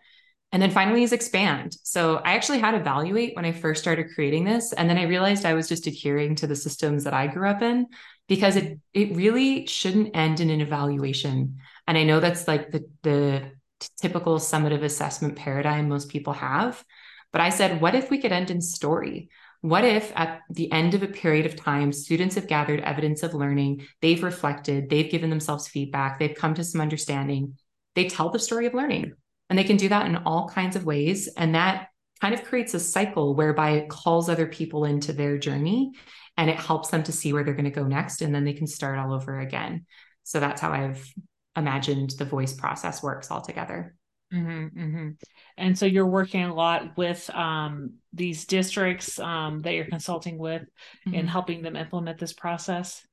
And 0.52 0.60
then 0.60 0.70
finally 0.72 1.04
is 1.04 1.12
expand. 1.12 1.76
So 1.84 2.16
I 2.16 2.34
actually 2.34 2.58
had 2.58 2.74
evaluate 2.74 3.36
when 3.36 3.44
I 3.44 3.52
first 3.52 3.80
started 3.80 4.14
creating 4.14 4.44
this. 4.44 4.72
And 4.72 4.90
then 4.90 4.98
I 4.98 5.04
realized 5.04 5.44
I 5.44 5.54
was 5.54 5.68
just 5.68 5.86
adhering 5.86 6.34
to 6.36 6.48
the 6.48 6.56
systems 6.56 7.04
that 7.04 7.14
I 7.14 7.28
grew 7.28 7.48
up 7.48 7.62
in 7.62 7.86
because 8.26 8.56
it 8.56 8.80
it 8.92 9.14
really 9.14 9.66
shouldn't 9.66 10.16
end 10.16 10.40
in 10.40 10.50
an 10.50 10.60
evaluation. 10.60 11.58
And 11.86 11.96
I 11.96 12.04
know 12.04 12.18
that's 12.18 12.48
like 12.48 12.72
the 12.72 12.88
the 13.02 13.52
typical 14.00 14.38
summative 14.38 14.82
assessment 14.82 15.36
paradigm 15.36 15.88
most 15.88 16.08
people 16.08 16.32
have. 16.32 16.84
But 17.32 17.40
I 17.40 17.50
said, 17.50 17.80
what 17.80 17.94
if 17.94 18.10
we 18.10 18.18
could 18.18 18.32
end 18.32 18.50
in 18.50 18.60
story? 18.60 19.30
What 19.62 19.84
if 19.84 20.12
at 20.16 20.40
the 20.50 20.72
end 20.72 20.94
of 20.94 21.02
a 21.02 21.08
period 21.08 21.46
of 21.46 21.54
time, 21.54 21.92
students 21.92 22.34
have 22.34 22.48
gathered 22.48 22.80
evidence 22.80 23.22
of 23.22 23.34
learning, 23.34 23.86
they've 24.00 24.22
reflected, 24.22 24.88
they've 24.88 25.10
given 25.10 25.30
themselves 25.30 25.68
feedback, 25.68 26.18
they've 26.18 26.34
come 26.34 26.54
to 26.54 26.64
some 26.64 26.80
understanding, 26.80 27.58
they 27.94 28.08
tell 28.08 28.30
the 28.30 28.38
story 28.38 28.66
of 28.66 28.74
learning 28.74 29.12
and 29.50 29.58
they 29.58 29.64
can 29.64 29.76
do 29.76 29.88
that 29.88 30.06
in 30.06 30.16
all 30.16 30.48
kinds 30.48 30.76
of 30.76 30.86
ways. 30.86 31.28
And 31.36 31.56
that 31.56 31.88
kind 32.20 32.32
of 32.32 32.44
creates 32.44 32.72
a 32.72 32.80
cycle 32.80 33.34
whereby 33.34 33.72
it 33.72 33.88
calls 33.90 34.28
other 34.28 34.46
people 34.46 34.84
into 34.84 35.12
their 35.12 35.36
journey 35.38 35.92
and 36.36 36.48
it 36.48 36.56
helps 36.56 36.90
them 36.90 37.02
to 37.02 37.12
see 37.12 37.32
where 37.32 37.42
they're 37.42 37.54
going 37.54 37.64
to 37.64 37.70
go 37.70 37.86
next. 37.86 38.22
And 38.22 38.34
then 38.34 38.44
they 38.44 38.52
can 38.52 38.68
start 38.68 38.98
all 38.98 39.12
over 39.12 39.40
again. 39.40 39.86
So 40.22 40.38
that's 40.38 40.60
how 40.60 40.70
I've 40.70 41.12
imagined 41.56 42.10
the 42.10 42.24
voice 42.24 42.54
process 42.54 43.02
works 43.02 43.30
altogether. 43.30 43.96
Mm-hmm, 44.32 44.80
mm-hmm. 44.80 45.08
And 45.56 45.76
so 45.76 45.86
you're 45.86 46.06
working 46.06 46.44
a 46.44 46.54
lot 46.54 46.96
with 46.96 47.28
um, 47.30 47.94
these 48.12 48.44
districts 48.44 49.18
um, 49.18 49.58
that 49.62 49.74
you're 49.74 49.86
consulting 49.86 50.38
with 50.38 50.62
mm-hmm. 50.62 51.14
and 51.14 51.28
helping 51.28 51.62
them 51.62 51.74
implement 51.74 52.18
this 52.18 52.32
process. 52.32 53.04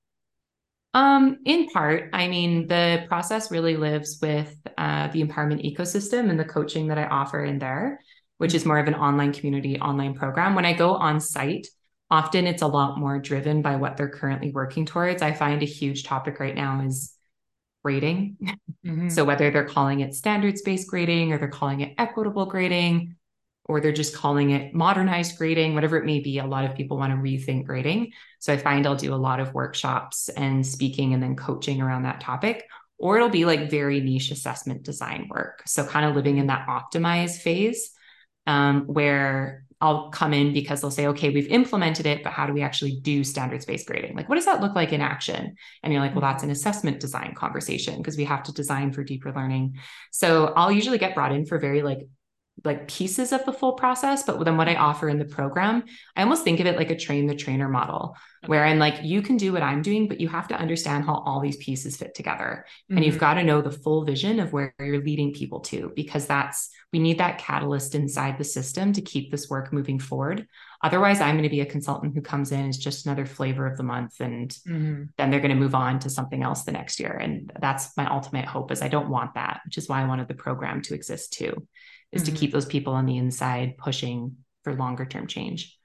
Um, 0.93 1.37
in 1.45 1.67
part, 1.67 2.09
I 2.13 2.27
mean, 2.27 2.67
the 2.67 3.05
process 3.07 3.51
really 3.51 3.77
lives 3.77 4.19
with 4.21 4.55
uh, 4.77 5.09
the 5.09 5.23
empowerment 5.23 5.63
ecosystem 5.63 6.29
and 6.29 6.39
the 6.39 6.45
coaching 6.45 6.87
that 6.87 6.97
I 6.97 7.05
offer 7.05 7.43
in 7.43 7.59
there, 7.59 7.99
which 8.37 8.55
is 8.55 8.65
more 8.65 8.79
of 8.79 8.87
an 8.87 8.95
online 8.95 9.33
community, 9.33 9.79
online 9.79 10.15
program. 10.15 10.55
When 10.55 10.65
I 10.65 10.73
go 10.73 10.95
on 10.95 11.19
site, 11.19 11.67
often 12.09 12.47
it's 12.47 12.61
a 12.61 12.67
lot 12.67 12.97
more 12.97 13.19
driven 13.19 13.61
by 13.61 13.75
what 13.75 13.97
they're 13.97 14.09
currently 14.09 14.51
working 14.51 14.85
towards. 14.85 15.21
I 15.21 15.33
find 15.33 15.61
a 15.61 15.65
huge 15.65 16.03
topic 16.03 16.39
right 16.39 16.55
now 16.55 16.81
is 16.81 17.13
grading. 17.83 18.37
Mm-hmm. 18.85 19.09
So 19.09 19.25
whether 19.25 19.51
they're 19.51 19.65
calling 19.65 19.99
it 19.99 20.15
standards 20.15 20.61
based 20.61 20.89
grading 20.89 21.33
or 21.33 21.37
they're 21.37 21.49
calling 21.49 21.81
it 21.81 21.93
equitable 21.97 22.45
grading, 22.45 23.16
or 23.67 23.81
they're 23.81 23.91
just 23.91 24.15
calling 24.15 24.51
it 24.51 24.73
modernized 24.73 25.37
grading, 25.37 25.75
whatever 25.75 25.97
it 25.97 26.05
may 26.05 26.19
be. 26.19 26.39
A 26.39 26.45
lot 26.45 26.65
of 26.65 26.75
people 26.75 26.97
want 26.97 27.11
to 27.11 27.17
rethink 27.17 27.65
grading. 27.65 28.13
So 28.39 28.53
I 28.53 28.57
find 28.57 28.87
I'll 28.87 28.95
do 28.95 29.13
a 29.13 29.15
lot 29.15 29.39
of 29.39 29.53
workshops 29.53 30.29
and 30.29 30.65
speaking 30.65 31.13
and 31.13 31.21
then 31.21 31.35
coaching 31.35 31.81
around 31.81 32.03
that 32.03 32.21
topic. 32.21 32.65
Or 32.97 33.17
it'll 33.17 33.29
be 33.29 33.45
like 33.45 33.69
very 33.69 33.99
niche 33.99 34.31
assessment 34.31 34.83
design 34.83 35.27
work. 35.29 35.63
So 35.65 35.85
kind 35.85 36.05
of 36.05 36.15
living 36.15 36.37
in 36.37 36.47
that 36.47 36.67
optimized 36.67 37.41
phase 37.41 37.91
um, 38.47 38.85
where 38.87 39.65
I'll 39.79 40.09
come 40.09 40.33
in 40.33 40.53
because 40.53 40.81
they'll 40.81 40.89
say, 40.89 41.07
okay, 41.07 41.29
we've 41.29 41.49
implemented 41.49 42.07
it, 42.07 42.23
but 42.23 42.33
how 42.33 42.47
do 42.47 42.53
we 42.53 42.63
actually 42.63 42.99
do 42.99 43.23
standards 43.23 43.65
based 43.65 43.85
grading? 43.85 44.15
Like, 44.15 44.27
what 44.27 44.35
does 44.35 44.45
that 44.45 44.59
look 44.59 44.73
like 44.73 44.91
in 44.91 45.01
action? 45.01 45.55
And 45.83 45.93
you're 45.93 46.01
like, 46.01 46.15
well, 46.15 46.21
that's 46.21 46.41
an 46.41 46.49
assessment 46.49 46.99
design 46.99 47.35
conversation 47.35 47.97
because 47.97 48.17
we 48.17 48.23
have 48.23 48.41
to 48.43 48.53
design 48.53 48.91
for 48.91 49.03
deeper 49.03 49.31
learning. 49.31 49.75
So 50.11 50.53
I'll 50.55 50.71
usually 50.71 50.97
get 50.97 51.13
brought 51.13 51.31
in 51.31 51.45
for 51.45 51.59
very 51.59 51.83
like 51.83 51.99
like 52.63 52.87
pieces 52.87 53.31
of 53.31 53.45
the 53.45 53.53
full 53.53 53.73
process 53.73 54.23
but 54.23 54.43
then 54.43 54.57
what 54.57 54.67
i 54.67 54.75
offer 54.75 55.07
in 55.09 55.19
the 55.19 55.25
program 55.25 55.83
i 56.15 56.21
almost 56.21 56.43
think 56.43 56.59
of 56.59 56.65
it 56.65 56.75
like 56.75 56.89
a 56.89 56.95
train 56.95 57.27
the 57.27 57.35
trainer 57.35 57.69
model 57.69 58.15
okay. 58.43 58.49
wherein 58.49 58.79
like 58.79 59.03
you 59.03 59.21
can 59.21 59.37
do 59.37 59.53
what 59.53 59.61
i'm 59.61 59.81
doing 59.81 60.07
but 60.07 60.19
you 60.19 60.27
have 60.27 60.47
to 60.47 60.55
understand 60.55 61.05
how 61.05 61.15
all 61.25 61.39
these 61.39 61.57
pieces 61.57 61.97
fit 61.97 62.15
together 62.15 62.65
mm-hmm. 62.65 62.97
and 62.97 63.05
you've 63.05 63.15
mm-hmm. 63.15 63.21
got 63.21 63.35
to 63.35 63.43
know 63.43 63.61
the 63.61 63.71
full 63.71 64.03
vision 64.05 64.39
of 64.39 64.53
where 64.53 64.73
you're 64.79 65.03
leading 65.03 65.33
people 65.33 65.59
to 65.59 65.91
because 65.95 66.25
that's 66.25 66.69
we 66.93 66.99
need 66.99 67.19
that 67.19 67.37
catalyst 67.37 67.95
inside 67.95 68.37
the 68.37 68.43
system 68.43 68.93
to 68.93 69.01
keep 69.01 69.29
this 69.29 69.49
work 69.49 69.71
moving 69.71 69.99
forward 69.99 70.47
otherwise 70.83 71.21
i'm 71.21 71.35
going 71.35 71.43
to 71.43 71.49
be 71.49 71.61
a 71.61 71.65
consultant 71.65 72.15
who 72.15 72.21
comes 72.21 72.51
in 72.51 72.69
as 72.69 72.77
just 72.77 73.05
another 73.05 73.25
flavor 73.25 73.67
of 73.67 73.77
the 73.77 73.83
month 73.83 74.19
and 74.19 74.49
mm-hmm. 74.67 75.03
then 75.17 75.29
they're 75.29 75.39
going 75.39 75.49
to 75.49 75.55
move 75.55 75.75
on 75.75 75.99
to 75.99 76.09
something 76.09 76.41
else 76.41 76.63
the 76.63 76.71
next 76.71 76.99
year 76.99 77.11
and 77.11 77.51
that's 77.61 77.95
my 77.97 78.09
ultimate 78.09 78.45
hope 78.45 78.71
is 78.71 78.81
i 78.81 78.87
don't 78.87 79.09
want 79.09 79.35
that 79.35 79.61
which 79.65 79.77
is 79.77 79.87
why 79.87 80.01
i 80.01 80.07
wanted 80.07 80.27
the 80.27 80.33
program 80.33 80.81
to 80.81 80.95
exist 80.95 81.33
too 81.33 81.67
is 82.11 82.23
mm-hmm. 82.23 82.33
to 82.33 82.39
keep 82.39 82.51
those 82.51 82.65
people 82.65 82.93
on 82.93 83.05
the 83.05 83.17
inside 83.17 83.77
pushing 83.77 84.37
for 84.63 84.73
longer 84.73 85.05
term 85.05 85.27
change. 85.27 85.77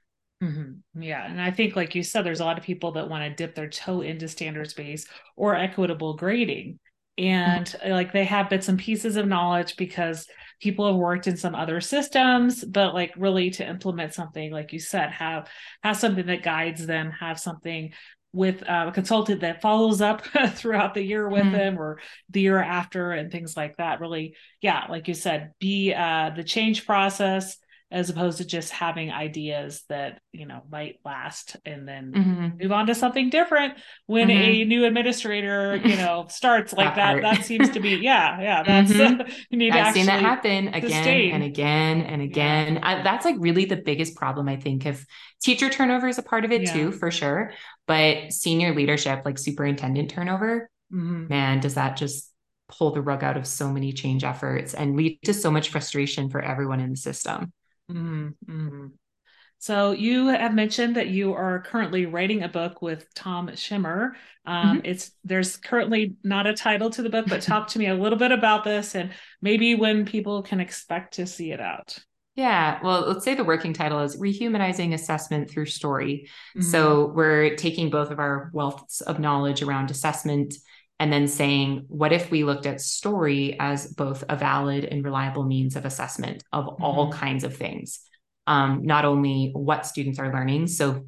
Mm-hmm. 0.42 1.02
Yeah. 1.02 1.24
And 1.24 1.40
I 1.40 1.52
think, 1.52 1.76
like 1.76 1.94
you 1.94 2.02
said, 2.02 2.22
there's 2.22 2.40
a 2.40 2.44
lot 2.44 2.58
of 2.58 2.64
people 2.64 2.92
that 2.92 3.08
want 3.08 3.24
to 3.24 3.34
dip 3.34 3.54
their 3.54 3.68
toe 3.68 4.00
into 4.00 4.26
standards 4.26 4.74
based 4.74 5.08
or 5.36 5.54
equitable 5.54 6.16
grading. 6.16 6.80
And 7.16 7.66
mm-hmm. 7.66 7.90
like 7.90 8.12
they 8.12 8.24
have 8.24 8.50
bits 8.50 8.68
and 8.68 8.78
pieces 8.78 9.16
of 9.16 9.28
knowledge 9.28 9.76
because 9.76 10.26
people 10.60 10.86
have 10.86 10.96
worked 10.96 11.26
in 11.26 11.36
some 11.36 11.54
other 11.54 11.80
systems, 11.80 12.64
but 12.64 12.94
like 12.94 13.12
really 13.16 13.50
to 13.50 13.68
implement 13.68 14.14
something, 14.14 14.50
like 14.50 14.72
you 14.72 14.80
said, 14.80 15.10
have 15.10 15.48
have 15.82 15.96
something 15.96 16.26
that 16.26 16.42
guides 16.42 16.86
them, 16.86 17.10
have 17.10 17.38
something 17.38 17.92
with 18.32 18.62
uh, 18.68 18.86
a 18.88 18.92
consultant 18.92 19.40
that 19.40 19.60
follows 19.60 20.00
up 20.00 20.22
throughout 20.48 20.94
the 20.94 21.02
year 21.02 21.28
with 21.28 21.42
mm-hmm. 21.42 21.52
them 21.52 21.78
or 21.78 22.00
the 22.30 22.40
year 22.40 22.58
after 22.58 23.12
and 23.12 23.30
things 23.30 23.56
like 23.56 23.76
that 23.76 24.00
really 24.00 24.34
yeah 24.60 24.86
like 24.88 25.06
you 25.08 25.14
said 25.14 25.52
be 25.58 25.92
uh, 25.92 26.30
the 26.34 26.44
change 26.44 26.86
process 26.86 27.58
as 27.92 28.08
opposed 28.08 28.38
to 28.38 28.44
just 28.44 28.72
having 28.72 29.12
ideas 29.12 29.84
that 29.90 30.20
you 30.32 30.46
know 30.46 30.62
might 30.70 30.98
last 31.04 31.56
and 31.66 31.86
then 31.86 32.12
mm-hmm. 32.12 32.48
move 32.60 32.72
on 32.72 32.86
to 32.86 32.94
something 32.94 33.28
different 33.28 33.74
when 34.06 34.28
mm-hmm. 34.28 34.40
a 34.40 34.64
new 34.64 34.84
administrator 34.84 35.76
you 35.76 35.96
know 35.96 36.26
starts 36.30 36.72
like 36.72 36.94
that 36.96 37.20
that, 37.20 37.36
that 37.36 37.44
seems 37.44 37.68
to 37.68 37.80
be 37.80 37.90
yeah 38.02 38.40
yeah 38.40 38.62
that's 38.62 38.92
mm-hmm. 38.92 39.30
you 39.50 39.58
need 39.58 39.72
I've 39.72 39.94
seen 39.94 40.06
that 40.06 40.20
happen 40.20 40.68
again 40.68 40.90
sustain. 40.90 41.32
and 41.32 41.44
again 41.44 42.00
and 42.00 42.22
again 42.22 42.74
yeah. 42.74 42.80
I, 42.82 43.02
that's 43.02 43.26
like 43.26 43.36
really 43.38 43.66
the 43.66 43.76
biggest 43.76 44.16
problem 44.16 44.48
I 44.48 44.56
think 44.56 44.86
of 44.86 45.04
teacher 45.42 45.68
turnover 45.68 46.08
is 46.08 46.18
a 46.18 46.22
part 46.22 46.44
of 46.46 46.50
it 46.50 46.62
yeah. 46.62 46.72
too 46.72 46.92
for 46.92 47.10
sure 47.10 47.52
but 47.86 48.32
senior 48.32 48.74
leadership 48.74 49.22
like 49.26 49.38
superintendent 49.38 50.10
turnover 50.10 50.70
mm-hmm. 50.92 51.28
man 51.28 51.60
does 51.60 51.74
that 51.74 51.96
just 51.96 52.30
pull 52.68 52.92
the 52.92 53.02
rug 53.02 53.22
out 53.22 53.36
of 53.36 53.46
so 53.46 53.68
many 53.68 53.92
change 53.92 54.24
efforts 54.24 54.72
and 54.72 54.96
lead 54.96 55.18
to 55.24 55.34
so 55.34 55.50
much 55.50 55.68
frustration 55.68 56.30
for 56.30 56.40
everyone 56.40 56.80
in 56.80 56.88
the 56.88 56.96
system 56.96 57.52
Mm-hmm, 57.92 58.28
mm-hmm. 58.50 58.86
So 59.58 59.92
you 59.92 60.26
have 60.26 60.54
mentioned 60.54 60.96
that 60.96 61.06
you 61.06 61.34
are 61.34 61.62
currently 61.62 62.06
writing 62.06 62.42
a 62.42 62.48
book 62.48 62.82
with 62.82 63.06
Tom 63.14 63.48
Schimmer. 63.54 64.16
Um, 64.44 64.78
mm-hmm. 64.78 64.86
It's 64.86 65.12
there's 65.22 65.56
currently 65.56 66.16
not 66.24 66.48
a 66.48 66.54
title 66.54 66.90
to 66.90 67.02
the 67.02 67.10
book, 67.10 67.26
but 67.28 67.42
talk 67.42 67.68
to 67.68 67.78
me 67.78 67.86
a 67.86 67.94
little 67.94 68.18
bit 68.18 68.32
about 68.32 68.64
this 68.64 68.96
and 68.96 69.12
maybe 69.40 69.76
when 69.76 70.04
people 70.04 70.42
can 70.42 70.58
expect 70.58 71.14
to 71.14 71.26
see 71.26 71.52
it 71.52 71.60
out. 71.60 71.96
Yeah, 72.34 72.80
well, 72.82 73.02
let's 73.06 73.24
say 73.24 73.34
the 73.34 73.44
working 73.44 73.74
title 73.74 74.00
is 74.00 74.16
Rehumanizing 74.16 74.94
Assessment 74.94 75.50
Through 75.50 75.66
Story. 75.66 76.28
Mm-hmm. 76.56 76.62
So 76.62 77.12
we're 77.14 77.54
taking 77.56 77.90
both 77.90 78.10
of 78.10 78.18
our 78.18 78.50
wealths 78.54 79.02
of 79.02 79.20
knowledge 79.20 79.62
around 79.62 79.90
assessment 79.90 80.54
and 81.02 81.12
then 81.12 81.26
saying, 81.26 81.86
what 81.88 82.12
if 82.12 82.30
we 82.30 82.44
looked 82.44 82.64
at 82.64 82.80
story 82.80 83.56
as 83.58 83.88
both 83.88 84.22
a 84.28 84.36
valid 84.36 84.84
and 84.84 85.04
reliable 85.04 85.42
means 85.42 85.74
of 85.74 85.84
assessment 85.84 86.44
of 86.52 86.64
mm-hmm. 86.66 86.84
all 86.84 87.10
kinds 87.10 87.42
of 87.42 87.56
things? 87.56 87.98
Um, 88.46 88.82
not 88.84 89.04
only 89.04 89.50
what 89.52 89.84
students 89.84 90.20
are 90.20 90.32
learning, 90.32 90.68
so 90.68 91.04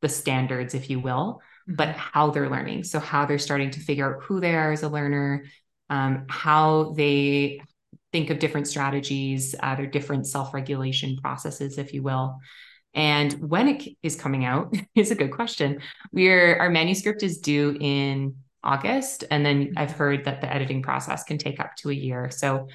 the 0.00 0.08
standards, 0.08 0.72
if 0.72 0.88
you 0.88 0.98
will, 0.98 1.42
mm-hmm. 1.68 1.74
but 1.74 1.90
how 1.90 2.30
they're 2.30 2.48
learning. 2.48 2.84
So, 2.84 2.98
how 2.98 3.26
they're 3.26 3.38
starting 3.38 3.70
to 3.72 3.80
figure 3.80 4.16
out 4.16 4.22
who 4.22 4.40
they 4.40 4.54
are 4.54 4.72
as 4.72 4.82
a 4.82 4.88
learner, 4.88 5.44
um, 5.90 6.24
how 6.30 6.94
they 6.96 7.60
think 8.12 8.30
of 8.30 8.38
different 8.38 8.66
strategies, 8.66 9.54
uh, 9.62 9.74
their 9.74 9.86
different 9.86 10.26
self 10.26 10.54
regulation 10.54 11.18
processes, 11.22 11.76
if 11.76 11.92
you 11.92 12.02
will. 12.02 12.38
And 12.94 13.34
when 13.50 13.68
it 13.68 13.88
is 14.02 14.16
coming 14.16 14.46
out 14.46 14.74
is 14.94 15.10
a 15.10 15.14
good 15.14 15.32
question. 15.32 15.82
We're 16.12 16.56
our 16.56 16.70
manuscript 16.70 17.22
is 17.22 17.40
due 17.40 17.76
in 17.78 18.36
August. 18.64 19.24
And 19.30 19.44
then 19.44 19.74
I've 19.76 19.92
heard 19.92 20.24
that 20.24 20.40
the 20.40 20.52
editing 20.52 20.82
process 20.82 21.24
can 21.24 21.38
take 21.38 21.60
up 21.60 21.76
to 21.76 21.90
a 21.90 21.94
year. 21.94 22.30
So 22.30 22.68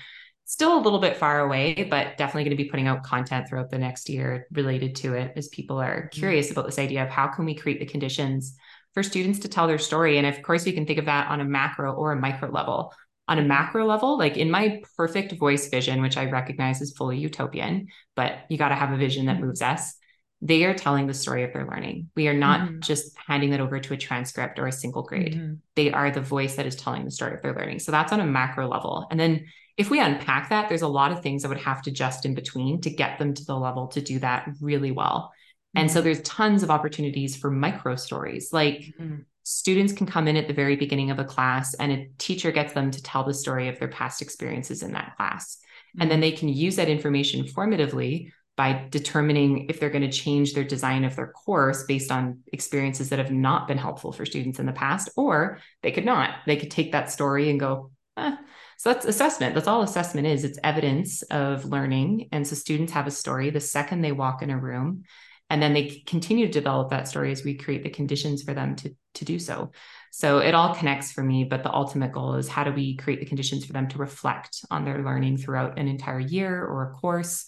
still 0.45 0.78
a 0.78 0.82
little 0.82 0.99
bit 0.99 1.17
far 1.17 1.41
away, 1.41 1.88
but 1.89 2.17
definitely 2.17 2.43
going 2.43 2.58
to 2.58 2.63
be 2.63 2.69
putting 2.69 2.88
out 2.88 3.04
content 3.04 3.47
throughout 3.47 3.69
the 3.69 3.78
next 3.78 4.10
year 4.10 4.47
related 4.52 4.95
to 4.95 5.13
it 5.13 5.34
as 5.36 5.47
people 5.49 5.80
are 5.80 6.02
mm-hmm. 6.02 6.19
curious 6.19 6.49
about 6.52 6.65
this 6.65 6.80
idea 6.80 7.04
of 7.04 7.10
how 7.10 7.28
can 7.28 7.45
we 7.45 7.54
create 7.54 7.80
the 7.80 7.86
conditions 7.86 8.56
for 8.93 9.04
students 9.04 9.39
to 9.39 9.47
tell 9.47 9.67
their 9.67 9.78
story. 9.78 10.17
And 10.17 10.25
of 10.25 10.41
course, 10.41 10.65
we 10.65 10.71
can 10.71 10.88
think 10.88 10.97
of 10.97 11.06
that 11.06 11.28
on 11.28 11.41
a 11.41 11.45
macro 11.45 11.93
or 11.93 12.12
a 12.12 12.19
micro 12.19 12.49
level. 12.49 12.93
On 13.28 13.38
a 13.38 13.43
macro 13.43 13.86
level, 13.86 14.17
like 14.17 14.38
in 14.38 14.49
my 14.49 14.82
perfect 14.97 15.34
voice 15.34 15.69
vision, 15.69 16.02
which 16.02 16.17
I 16.17 16.25
recognize 16.25 16.82
is 16.82 16.97
fully 16.97 17.19
utopian, 17.19 17.89
but 18.15 18.39
you 18.49 18.58
got 18.58 18.69
to 18.69 18.75
have 18.75 18.91
a 18.91 18.97
vision 18.97 19.28
that 19.28 19.39
moves 19.39 19.62
us 19.62 19.98
they 20.41 20.63
are 20.63 20.73
telling 20.73 21.08
the 21.08 21.13
story 21.13 21.43
of 21.43 21.52
their 21.52 21.67
learning. 21.67 22.10
We 22.15 22.28
are 22.28 22.34
not 22.34 22.62
mm-hmm. 22.62 22.80
just 22.80 23.17
handing 23.28 23.49
that 23.52 23.60
over 23.60 23.80
to 23.80 23.93
a 23.93 23.97
transcript 23.97 24.58
or 24.58 24.67
a 24.67 24.71
single 24.71 25.04
grade. 25.04 25.34
Mm-hmm. 25.34 25.54
They 25.75 25.91
are 25.91 26.12
the 26.12 26.21
voice 26.21 26.56
that 26.56 26.65
is 26.65 26.75
telling 26.75 27.04
the 27.04 27.12
story 27.12 27.36
of 27.36 27.41
their 27.41 27.54
learning. 27.54 27.80
So 27.80 27.91
that's 27.91 28.13
on 28.13 28.21
a 28.21 28.25
macro 28.25 28.67
level. 28.67 29.08
And 29.12 29.19
then 29.19 29.45
if 29.75 29.89
we 29.89 29.99
unpack 29.99 30.49
that, 30.49 30.69
there's 30.69 30.82
a 30.82 30.88
lot 30.88 31.12
of 31.12 31.21
things 31.21 31.41
that 31.41 31.49
would 31.49 31.60
have 31.60 31.82
to 31.84 31.91
just 31.91 32.25
in 32.25 32.36
between 32.36 32.80
to 32.82 32.89
get 32.89 33.19
them 33.19 33.34
to 33.34 33.45
the 33.45 33.56
level 33.56 33.88
to 33.88 34.02
do 34.02 34.19
that 34.19 34.49
really 34.62 34.91
well. 34.91 35.32
Mm-hmm. 35.75 35.82
And 35.82 35.91
so 35.91 35.99
mm-hmm. 35.99 36.06
there's 36.06 36.21
tons 36.21 36.63
of 36.63 36.71
opportunities 36.71 37.36
for 37.36 37.52
micro 37.52 37.97
stories. 37.97 38.54
Like 38.54 38.93
mm-hmm. 38.99 39.17
students 39.43 39.91
can 39.91 40.08
come 40.08 40.30
in 40.30 40.38
at 40.38 40.47
the 40.47 40.54
very 40.54 40.78
beginning 40.78 41.12
of 41.12 41.19
a 41.19 41.25
class 41.25 41.73
and 41.73 41.91
a 41.91 42.10
teacher 42.17 42.54
gets 42.54 42.71
them 42.71 42.91
to 42.91 43.04
tell 43.04 43.25
the 43.25 43.34
story 43.34 43.67
of 43.67 43.78
their 43.78 43.89
past 43.89 44.21
experiences 44.21 44.84
in 44.84 44.93
that 44.93 45.17
class. 45.17 45.58
And 45.99 46.10
then 46.10 46.17
mm-hmm. 46.17 46.21
they 46.21 46.32
can 46.32 46.49
use 46.49 46.78
that 46.78 46.88
information 46.88 47.43
formatively 47.43 48.32
by 48.60 48.86
determining 48.89 49.67
if 49.69 49.80
they're 49.80 49.89
going 49.89 50.02
to 50.02 50.12
change 50.12 50.52
their 50.54 50.65
design 50.65 51.06
of 51.06 51.15
their 51.15 51.32
course 51.32 51.84
based 51.84 52.12
on 52.12 52.39
experiences 52.52 53.08
that 53.08 53.17
have 53.17 53.32
not 53.32 53.69
been 53.69 53.78
helpful 53.78 54.12
for 54.12 54.26
students 54.26 54.60
in 54.60 54.65
the 54.65 54.74
past, 54.74 55.10
or 55.15 55.60
they 55.82 55.93
could 55.93 56.04
not. 56.04 56.32
They 56.45 56.58
could 56.58 56.69
take 56.69 56.91
that 56.91 57.10
story 57.10 57.50
and 57.50 57.58
go, 57.58 57.91
eh. 58.17 58.36
so 58.78 58.91
that's 58.91 59.06
assessment. 59.06 59.56
That's 59.56 59.69
all 59.69 59.82
assessment 59.82 60.28
is. 60.28 60.43
It's 60.43 60.60
evidence 60.62 61.22
of 61.22 61.63
learning. 61.63 62.28
And 62.34 62.45
so 62.45 62.58
students 62.58 62.91
have 62.91 63.08
a 63.08 63.12
story 63.12 63.50
the 63.50 63.62
second 63.62 64.02
they 64.02 64.12
walk 64.12 64.41
in 64.41 64.50
a 64.50 64.60
room, 64.60 65.04
and 65.50 65.62
then 65.62 65.74
they 65.74 66.04
continue 66.06 66.45
to 66.45 66.52
develop 66.52 66.89
that 66.89 67.08
story 67.08 67.32
as 67.32 67.45
we 67.45 67.56
create 67.56 67.84
the 67.84 67.89
conditions 67.89 68.43
for 68.43 68.54
them 68.54 68.76
to, 68.76 68.93
to 69.13 69.24
do 69.24 69.39
so. 69.39 69.72
So 70.12 70.39
it 70.39 70.54
all 70.54 70.76
connects 70.76 71.13
for 71.13 71.24
me, 71.24 71.45
but 71.45 71.63
the 71.63 71.72
ultimate 71.74 72.12
goal 72.12 72.34
is 72.36 72.50
how 72.50 72.65
do 72.65 72.74
we 72.74 72.98
create 72.98 73.22
the 73.22 73.26
conditions 73.26 73.63
for 73.63 73.72
them 73.72 73.88
to 73.88 74.00
reflect 74.00 74.65
on 74.69 74.84
their 74.84 75.02
learning 75.02 75.38
throughout 75.38 75.80
an 75.80 75.88
entire 75.88 76.19
year 76.19 76.62
or 76.62 76.91
a 76.91 76.93
course 76.95 77.45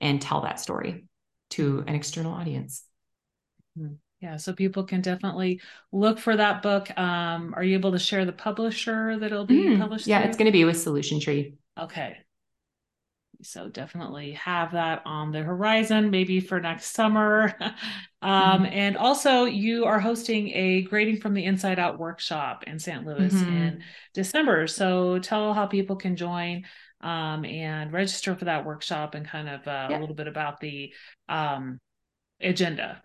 and 0.00 0.20
tell 0.20 0.42
that 0.42 0.60
story 0.60 1.06
to 1.50 1.84
an 1.86 1.94
external 1.94 2.32
audience. 2.32 2.84
Hmm. 3.76 3.94
Yeah, 4.20 4.38
so 4.38 4.54
people 4.54 4.84
can 4.84 5.02
definitely 5.02 5.60
look 5.92 6.18
for 6.18 6.36
that 6.36 6.62
book. 6.62 6.90
Um, 6.98 7.52
are 7.54 7.62
you 7.62 7.74
able 7.74 7.92
to 7.92 7.98
share 7.98 8.24
the 8.24 8.32
publisher 8.32 9.18
that 9.18 9.26
it'll 9.26 9.44
be 9.44 9.64
mm, 9.64 9.78
published? 9.78 10.06
Yeah, 10.06 10.20
through? 10.20 10.28
it's 10.28 10.38
going 10.38 10.46
to 10.46 10.52
be 10.52 10.64
with 10.64 10.80
Solution 10.80 11.20
Tree. 11.20 11.54
Okay. 11.78 12.16
So 13.42 13.68
definitely 13.68 14.32
have 14.32 14.72
that 14.72 15.02
on 15.04 15.30
the 15.30 15.42
horizon, 15.42 16.10
maybe 16.10 16.40
for 16.40 16.58
next 16.58 16.94
summer. 16.94 17.54
um, 18.22 18.64
mm-hmm. 18.64 18.64
And 18.66 18.96
also, 18.96 19.44
you 19.44 19.84
are 19.84 20.00
hosting 20.00 20.48
a 20.54 20.82
Grading 20.82 21.20
from 21.20 21.34
the 21.34 21.44
Inside 21.44 21.78
Out 21.78 21.98
workshop 21.98 22.64
in 22.66 22.78
St. 22.78 23.06
Louis 23.06 23.32
mm-hmm. 23.32 23.56
in 23.56 23.82
December. 24.14 24.66
So 24.66 25.18
tell 25.18 25.52
how 25.52 25.66
people 25.66 25.96
can 25.96 26.16
join 26.16 26.64
um, 27.00 27.44
and 27.44 27.92
register 27.92 28.34
for 28.34 28.46
that 28.46 28.64
workshop 28.64 29.14
and 29.14 29.26
kind 29.26 29.48
of 29.48 29.66
uh, 29.66 29.88
yeah. 29.90 29.98
a 29.98 30.00
little 30.00 30.14
bit 30.14 30.28
about 30.28 30.60
the 30.60 30.92
um, 31.28 31.78
agenda. 32.40 33.02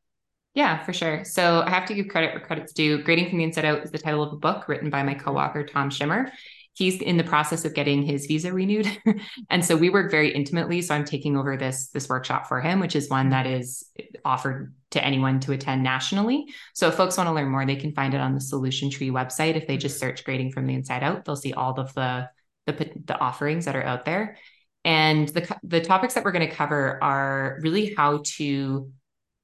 Yeah, 0.54 0.84
for 0.84 0.92
sure. 0.92 1.24
So 1.24 1.64
I 1.66 1.70
have 1.70 1.86
to 1.88 1.94
give 1.94 2.10
credit 2.10 2.34
where 2.34 2.44
credit's 2.46 2.74
due. 2.74 3.02
Grading 3.04 3.30
from 3.30 3.38
the 3.38 3.46
Inside 3.46 3.66
Out 3.66 3.84
is 3.84 3.92
the 3.92 3.98
title 3.98 4.22
of 4.22 4.34
a 4.34 4.38
book 4.38 4.68
written 4.68 4.90
by 4.90 5.02
my 5.04 5.14
co-author 5.14 5.64
Tom 5.64 5.90
Schimmer. 5.90 6.32
he's 6.74 7.02
in 7.02 7.18
the 7.18 7.24
process 7.24 7.66
of 7.66 7.74
getting 7.74 8.02
his 8.02 8.26
visa 8.26 8.52
renewed 8.52 8.88
and 9.50 9.64
so 9.64 9.76
we 9.76 9.90
work 9.90 10.10
very 10.10 10.34
intimately 10.34 10.82
so 10.82 10.96
i'm 10.96 11.06
taking 11.06 11.38
over 11.38 11.58
this 11.58 11.88
this 11.90 12.08
workshop 12.08 12.48
for 12.48 12.62
him 12.62 12.80
which 12.80 12.96
is 12.96 13.10
one 13.10 13.30
that 13.30 13.46
is 13.46 13.90
offered 14.24 14.74
to 14.90 15.04
anyone 15.04 15.40
to 15.40 15.52
attend 15.52 15.84
nationally 15.84 16.46
so 16.74 16.88
if 16.88 16.96
folks 16.96 17.18
want 17.18 17.28
to 17.28 17.34
learn 17.34 17.50
more 17.50 17.66
they 17.66 17.76
can 17.76 17.94
find 17.94 18.14
it 18.14 18.22
on 18.22 18.34
the 18.34 18.42
solution 18.42 18.90
tree 18.90 19.10
website 19.10 19.56
if 19.56 19.68
they 19.68 19.78
just 19.78 19.96
mm-hmm. 19.96 20.10
search 20.10 20.24
grading 20.24 20.52
from 20.52 20.66
the 20.66 20.74
inside 20.74 21.04
out 21.04 21.26
they'll 21.26 21.36
see 21.36 21.54
all 21.54 21.78
of 21.80 21.94
the 21.94 22.28
the, 22.66 22.92
the 23.06 23.18
offerings 23.18 23.66
that 23.66 23.76
are 23.76 23.84
out 23.84 24.06
there 24.06 24.38
and 24.84 25.30
the 25.30 25.58
the 25.64 25.82
topics 25.82 26.16
that 26.16 26.24
we're 26.24 26.32
going 26.32 26.48
to 26.48 26.56
cover 26.56 27.02
are 27.04 27.60
really 27.62 27.94
how 27.96 28.22
to 28.24 28.92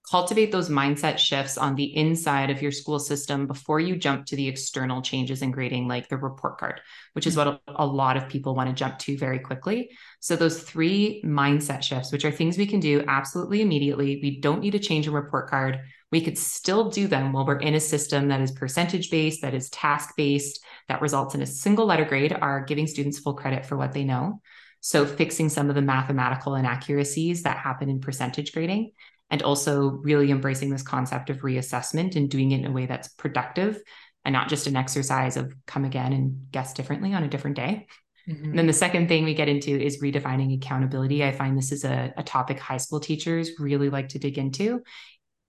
cultivate 0.09 0.53
those 0.53 0.69
mindset 0.69 1.17
shifts 1.17 1.57
on 1.57 1.75
the 1.75 1.95
inside 1.95 2.49
of 2.49 2.61
your 2.61 2.71
school 2.71 2.97
system 2.97 3.45
before 3.45 3.79
you 3.79 3.97
jump 3.97 4.25
to 4.25 4.37
the 4.37 4.47
external 4.47 5.01
changes 5.01 5.41
in 5.41 5.51
grading, 5.51 5.87
like 5.87 6.07
the 6.07 6.15
report 6.15 6.57
card, 6.57 6.79
which 7.11 7.27
is 7.27 7.35
what 7.35 7.61
a, 7.67 7.85
lot 7.85 8.15
of 8.15 8.29
people 8.29 8.55
want 8.55 8.69
to 8.69 8.75
jump 8.75 8.97
to 8.99 9.17
very 9.17 9.39
quickly. 9.39 9.89
So, 10.21 10.35
those 10.35 10.61
three 10.61 11.21
mindset 11.25 11.83
shifts, 11.83 12.11
which 12.11 12.23
are 12.23 12.31
things 12.31 12.57
we 12.57 12.67
can 12.67 12.79
do 12.79 13.03
absolutely 13.07 13.61
immediately, 13.61 14.19
we 14.23 14.39
don't 14.39 14.61
need 14.61 14.71
to 14.71 14.79
change 14.79 15.07
a 15.07 15.11
report 15.11 15.49
card. 15.49 15.81
We 16.09 16.21
could 16.21 16.37
still 16.37 16.89
do 16.89 17.07
them 17.07 17.33
while 17.33 17.45
we're 17.45 17.59
in 17.59 17.75
a 17.75 17.79
system 17.81 18.29
that 18.29 18.39
is 18.39 18.51
percentage 18.51 19.11
based, 19.11 19.41
that 19.41 19.53
is 19.53 19.69
task 19.71 20.15
based, 20.15 20.63
that 20.87 21.01
results 21.01 21.35
in 21.35 21.41
a 21.41 21.45
single 21.45 21.85
letter 21.85 22.05
grade, 22.05 22.33
are 22.33 22.63
giving 22.63 22.87
students 22.87 23.19
full 23.19 23.33
credit 23.33 23.65
for 23.65 23.77
what 23.77 23.93
they 23.93 24.03
know. 24.03 24.41
So, 24.79 25.05
fixing 25.05 25.49
some 25.49 25.69
of 25.69 25.75
the 25.75 25.81
mathematical 25.81 26.55
inaccuracies 26.55 27.43
that 27.43 27.57
happen 27.57 27.89
in 27.89 27.99
percentage 27.99 28.53
grading 28.53 28.91
and 29.29 29.41
also 29.41 29.89
really 29.89 30.31
embracing 30.31 30.69
this 30.69 30.83
concept 30.83 31.29
of 31.29 31.39
reassessment 31.39 32.15
and 32.15 32.29
doing 32.29 32.51
it 32.51 32.59
in 32.59 32.65
a 32.65 32.71
way 32.71 32.85
that's 32.85 33.09
productive 33.09 33.81
and 34.23 34.33
not 34.33 34.49
just 34.49 34.67
an 34.67 34.75
exercise 34.75 35.37
of 35.37 35.53
come 35.65 35.85
again 35.85 36.13
and 36.13 36.51
guess 36.51 36.73
differently 36.73 37.13
on 37.13 37.23
a 37.23 37.27
different 37.27 37.55
day. 37.55 37.87
Mm-hmm. 38.27 38.45
And 38.45 38.59
then 38.59 38.67
the 38.67 38.73
second 38.73 39.07
thing 39.07 39.23
we 39.23 39.33
get 39.33 39.47
into 39.47 39.71
is 39.71 40.01
redefining 40.01 40.55
accountability. 40.55 41.23
I 41.23 41.31
find 41.31 41.57
this 41.57 41.71
is 41.71 41.85
a, 41.85 42.13
a 42.17 42.23
topic 42.23 42.59
high 42.59 42.77
school 42.77 42.99
teachers 42.99 43.51
really 43.57 43.89
like 43.89 44.09
to 44.09 44.19
dig 44.19 44.37
into, 44.37 44.81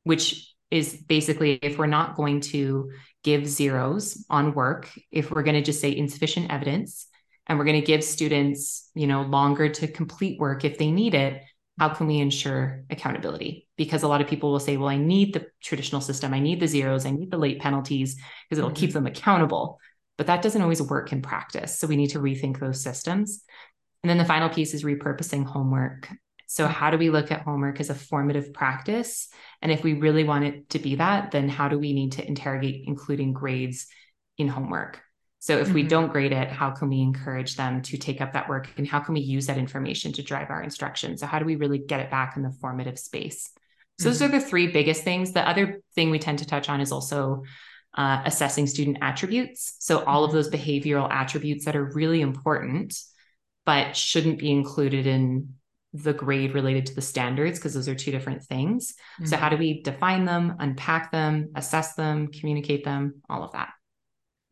which 0.05 0.53
is 0.70 0.94
basically 0.94 1.59
if 1.62 1.78
we're 1.78 1.87
not 1.87 2.16
going 2.16 2.40
to 2.40 2.90
give 3.24 3.46
zeros 3.46 4.24
on 4.28 4.54
work, 4.54 4.90
if 5.11 5.31
we're 5.31 5.42
going 5.42 5.57
to 5.57 5.62
just 5.62 5.81
say 5.81 5.94
insufficient 5.94 6.50
evidence, 6.50 7.07
and 7.46 7.59
we're 7.59 7.64
going 7.64 7.81
to 7.81 7.87
give 7.87 8.04
students, 8.04 8.90
you 8.94 9.07
know, 9.07 9.22
longer 9.22 9.68
to 9.70 9.88
complete 9.88 10.38
work 10.38 10.64
if 10.64 10.76
they 10.76 10.90
need 10.90 11.14
it, 11.14 11.42
how 11.78 11.88
can 11.88 12.07
we 12.07 12.18
ensure 12.18 12.85
accountability? 12.90 13.68
Because 13.76 14.02
a 14.02 14.09
lot 14.09 14.20
of 14.20 14.26
people 14.26 14.50
will 14.50 14.61
say, 14.61 14.76
well, 14.76 14.88
I 14.88 14.96
need 14.96 15.33
the 15.33 15.46
traditional 15.62 16.00
system, 16.00 16.35
I 16.35 16.40
need 16.40 16.61
the 16.61 16.66
zeros, 16.66 17.07
I 17.07 17.11
need 17.11 17.31
the 17.31 17.38
late 17.38 17.61
penalties 17.61 18.16
because 18.16 18.59
it'll 18.59 18.70
mm-hmm. 18.70 18.76
keep 18.76 18.92
them 18.92 19.07
accountable. 19.07 19.78
But 20.18 20.26
that 20.26 20.42
doesn't 20.42 20.61
always 20.61 20.83
work 20.83 21.12
in 21.12 21.22
practice. 21.22 21.78
So 21.78 21.87
we 21.87 21.96
need 21.96 22.11
to 22.11 22.18
rethink 22.18 22.59
those 22.59 22.83
systems. 22.83 23.44
And 24.02 24.11
then 24.11 24.18
the 24.18 24.24
final 24.24 24.48
piece 24.48 24.74
is 24.74 24.85
repurposing 24.85 25.46
homework. 25.46 26.09
So, 26.50 26.66
how 26.66 26.90
do 26.90 26.96
we 26.96 27.11
look 27.11 27.30
at 27.30 27.42
homework 27.42 27.78
as 27.78 27.90
a 27.90 27.94
formative 27.94 28.52
practice? 28.54 29.28
And 29.61 29.70
if 29.70 29.84
we 29.84 29.92
really 29.92 30.24
want 30.24 30.44
it 30.44 30.70
to 30.70 30.78
be 30.78 30.96
that, 30.96 31.30
then 31.30 31.48
how 31.48 31.68
do 31.68 31.78
we 31.78 31.92
need 31.92 32.12
to 32.12 32.26
interrogate 32.26 32.84
including 32.87 33.34
grades 33.34 33.87
in 34.38 34.48
homework? 34.48 35.02
So 35.40 35.58
if 35.58 35.66
mm-hmm. 35.66 35.74
we 35.74 35.82
don't 35.84 36.12
grade 36.12 36.32
it, 36.32 36.48
how 36.48 36.70
can 36.70 36.88
we 36.88 37.00
encourage 37.00 37.56
them 37.56 37.82
to 37.82 37.96
take 37.96 38.20
up 38.20 38.32
that 38.32 38.48
work 38.48 38.68
and 38.76 38.88
how 38.88 38.98
can 38.98 39.14
we 39.14 39.20
use 39.20 39.46
that 39.46 39.58
information 39.58 40.12
to 40.14 40.22
drive 40.22 40.50
our 40.50 40.62
instruction? 40.62 41.16
So 41.16 41.26
how 41.26 41.38
do 41.38 41.44
we 41.44 41.56
really 41.56 41.78
get 41.78 42.00
it 42.00 42.11
back 42.11 42.37
in 42.37 42.42
the 42.42 42.50
formative 42.50 42.98
space? 42.98 43.50
So 43.98 44.04
mm-hmm. 44.04 44.08
those 44.08 44.22
are 44.22 44.28
mm-hmm. 44.28 44.38
the 44.38 44.44
three 44.44 44.66
biggest 44.68 45.04
things. 45.04 45.32
The 45.32 45.48
other 45.48 45.80
thing 45.94 46.11
we 46.11 46.18
tend 46.18 46.40
to 46.40 46.46
touch 46.46 46.68
on 46.68 46.80
is 46.80 46.90
also 46.90 47.44
uh, 47.94 48.22
assessing 48.24 48.66
student 48.66 48.98
attributes. 49.00 49.74
So 49.78 50.02
all 50.04 50.24
of 50.24 50.30
mm-hmm. 50.30 50.38
those 50.38 50.50
behavioral 50.50 51.08
attributes 51.11 51.66
that 51.66 51.76
are 51.76 51.84
really 51.84 52.20
important, 52.20 52.98
but 53.64 53.96
shouldn't 53.96 54.40
be 54.40 54.50
included 54.50 55.06
in 55.06 55.54
the 55.92 56.12
grade 56.12 56.55
related 56.55 56.87
to 56.87 56.94
the 56.94 57.01
standards 57.01 57.59
because 57.59 57.74
those 57.74 57.88
are 57.88 57.94
two 57.94 58.11
different 58.11 58.42
things. 58.44 58.92
Mm-hmm. 59.14 59.27
So 59.27 59.37
how 59.37 59.48
do 59.48 59.57
we 59.57 59.83
define 59.83 60.24
them, 60.24 60.57
unpack 60.59 61.11
them, 61.11 61.51
assess 61.55 61.94
them, 61.94 62.29
communicate 62.29 62.85
them, 62.85 63.22
all 63.29 63.42
of 63.42 63.53
that? 63.53 63.70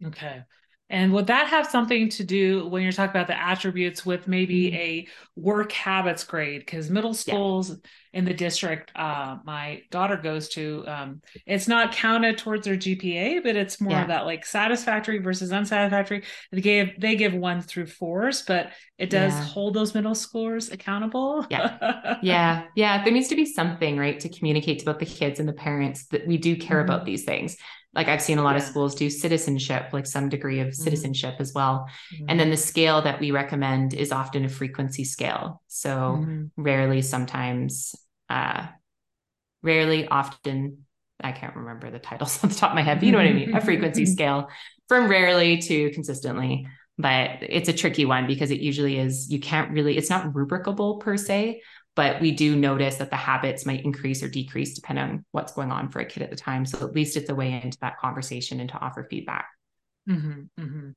Okay. 0.04 0.42
And 0.88 1.12
would 1.14 1.26
that 1.26 1.48
have 1.48 1.66
something 1.66 2.08
to 2.10 2.22
do 2.22 2.68
when 2.68 2.82
you're 2.82 2.92
talking 2.92 3.10
about 3.10 3.26
the 3.26 3.36
attributes 3.38 4.06
with 4.06 4.28
maybe 4.28 4.70
mm-hmm. 4.70 4.76
a 4.76 5.08
work 5.34 5.72
habits 5.72 6.22
grade? 6.22 6.60
Because 6.60 6.90
middle 6.90 7.12
schools 7.12 7.70
yeah. 7.70 7.76
in 8.12 8.24
the 8.24 8.32
district 8.32 8.92
uh, 8.94 9.38
my 9.44 9.82
daughter 9.90 10.16
goes 10.16 10.48
to, 10.50 10.84
um, 10.86 11.22
it's 11.44 11.66
not 11.66 11.90
counted 11.90 12.38
towards 12.38 12.66
their 12.66 12.76
GPA, 12.76 13.42
but 13.42 13.56
it's 13.56 13.80
more 13.80 13.92
yeah. 13.92 14.02
of 14.02 14.08
that 14.08 14.26
like 14.26 14.46
satisfactory 14.46 15.18
versus 15.18 15.50
unsatisfactory. 15.50 16.22
They 16.52 16.60
give 16.60 16.90
they 17.00 17.16
give 17.16 17.34
one 17.34 17.62
through 17.62 17.86
fours, 17.86 18.42
but 18.42 18.70
it 18.96 19.10
does 19.10 19.32
yeah. 19.32 19.42
hold 19.42 19.74
those 19.74 19.92
middle 19.92 20.14
schoolers 20.14 20.72
accountable. 20.72 21.46
Yeah, 21.50 22.18
yeah, 22.22 22.66
yeah. 22.76 23.02
There 23.02 23.12
needs 23.12 23.28
to 23.28 23.36
be 23.36 23.44
something 23.44 23.98
right 23.98 24.20
to 24.20 24.28
communicate 24.28 24.78
to 24.78 24.84
both 24.84 24.98
the 24.98 25.06
kids 25.06 25.40
and 25.40 25.48
the 25.48 25.52
parents 25.52 26.06
that 26.06 26.28
we 26.28 26.38
do 26.38 26.54
care 26.56 26.76
mm-hmm. 26.76 26.90
about 26.90 27.04
these 27.04 27.24
things 27.24 27.56
like 27.96 28.08
I've 28.08 28.22
seen 28.22 28.36
a 28.36 28.42
lot 28.42 28.56
yeah. 28.56 28.62
of 28.62 28.68
schools 28.68 28.94
do 28.94 29.08
citizenship, 29.08 29.86
like 29.92 30.06
some 30.06 30.28
degree 30.28 30.60
of 30.60 30.68
mm-hmm. 30.68 30.82
citizenship 30.82 31.34
mm-hmm. 31.34 31.42
as 31.42 31.54
well. 31.54 31.88
Mm-hmm. 32.14 32.26
And 32.28 32.38
then 32.38 32.50
the 32.50 32.56
scale 32.56 33.00
that 33.02 33.18
we 33.18 33.30
recommend 33.30 33.94
is 33.94 34.12
often 34.12 34.44
a 34.44 34.50
frequency 34.50 35.04
scale. 35.04 35.62
So 35.66 36.18
mm-hmm. 36.20 36.44
rarely, 36.62 37.00
sometimes, 37.00 37.96
uh, 38.28 38.66
rarely, 39.62 40.06
often, 40.06 40.84
I 41.24 41.32
can't 41.32 41.56
remember 41.56 41.90
the 41.90 41.98
titles 41.98 42.36
off 42.44 42.50
the 42.50 42.56
top 42.56 42.70
of 42.70 42.74
my 42.74 42.82
head, 42.82 43.00
but 43.00 43.06
you 43.06 43.12
know 43.12 43.18
what 43.18 43.26
I 43.26 43.32
mean? 43.32 43.56
A 43.56 43.62
frequency 43.62 44.04
scale 44.16 44.50
from 44.88 45.08
rarely 45.08 45.58
to 45.62 45.90
consistently. 45.92 46.68
But 46.98 47.38
it's 47.42 47.68
a 47.68 47.74
tricky 47.74 48.04
one 48.04 48.26
because 48.26 48.50
it 48.50 48.60
usually 48.60 48.98
is, 48.98 49.30
you 49.30 49.40
can't 49.40 49.70
really, 49.70 49.96
it's 49.98 50.08
not 50.08 50.32
rubricable 50.32 51.00
per 51.00 51.16
se, 51.16 51.60
but 51.96 52.20
we 52.20 52.30
do 52.30 52.54
notice 52.54 52.96
that 52.96 53.10
the 53.10 53.16
habits 53.16 53.66
might 53.66 53.84
increase 53.84 54.22
or 54.22 54.28
decrease 54.28 54.74
depending 54.74 55.02
on 55.02 55.24
what's 55.32 55.52
going 55.54 55.72
on 55.72 55.88
for 55.88 56.00
a 56.00 56.04
kid 56.04 56.22
at 56.22 56.30
the 56.30 56.36
time. 56.36 56.66
So 56.66 56.86
at 56.86 56.94
least 56.94 57.16
it's 57.16 57.30
a 57.30 57.34
way 57.34 57.60
into 57.60 57.78
that 57.80 57.98
conversation 57.98 58.60
and 58.60 58.68
to 58.68 58.78
offer 58.78 59.06
feedback. 59.10 59.48
Mm-hmm, 60.08 60.62
mm-hmm. 60.62 60.90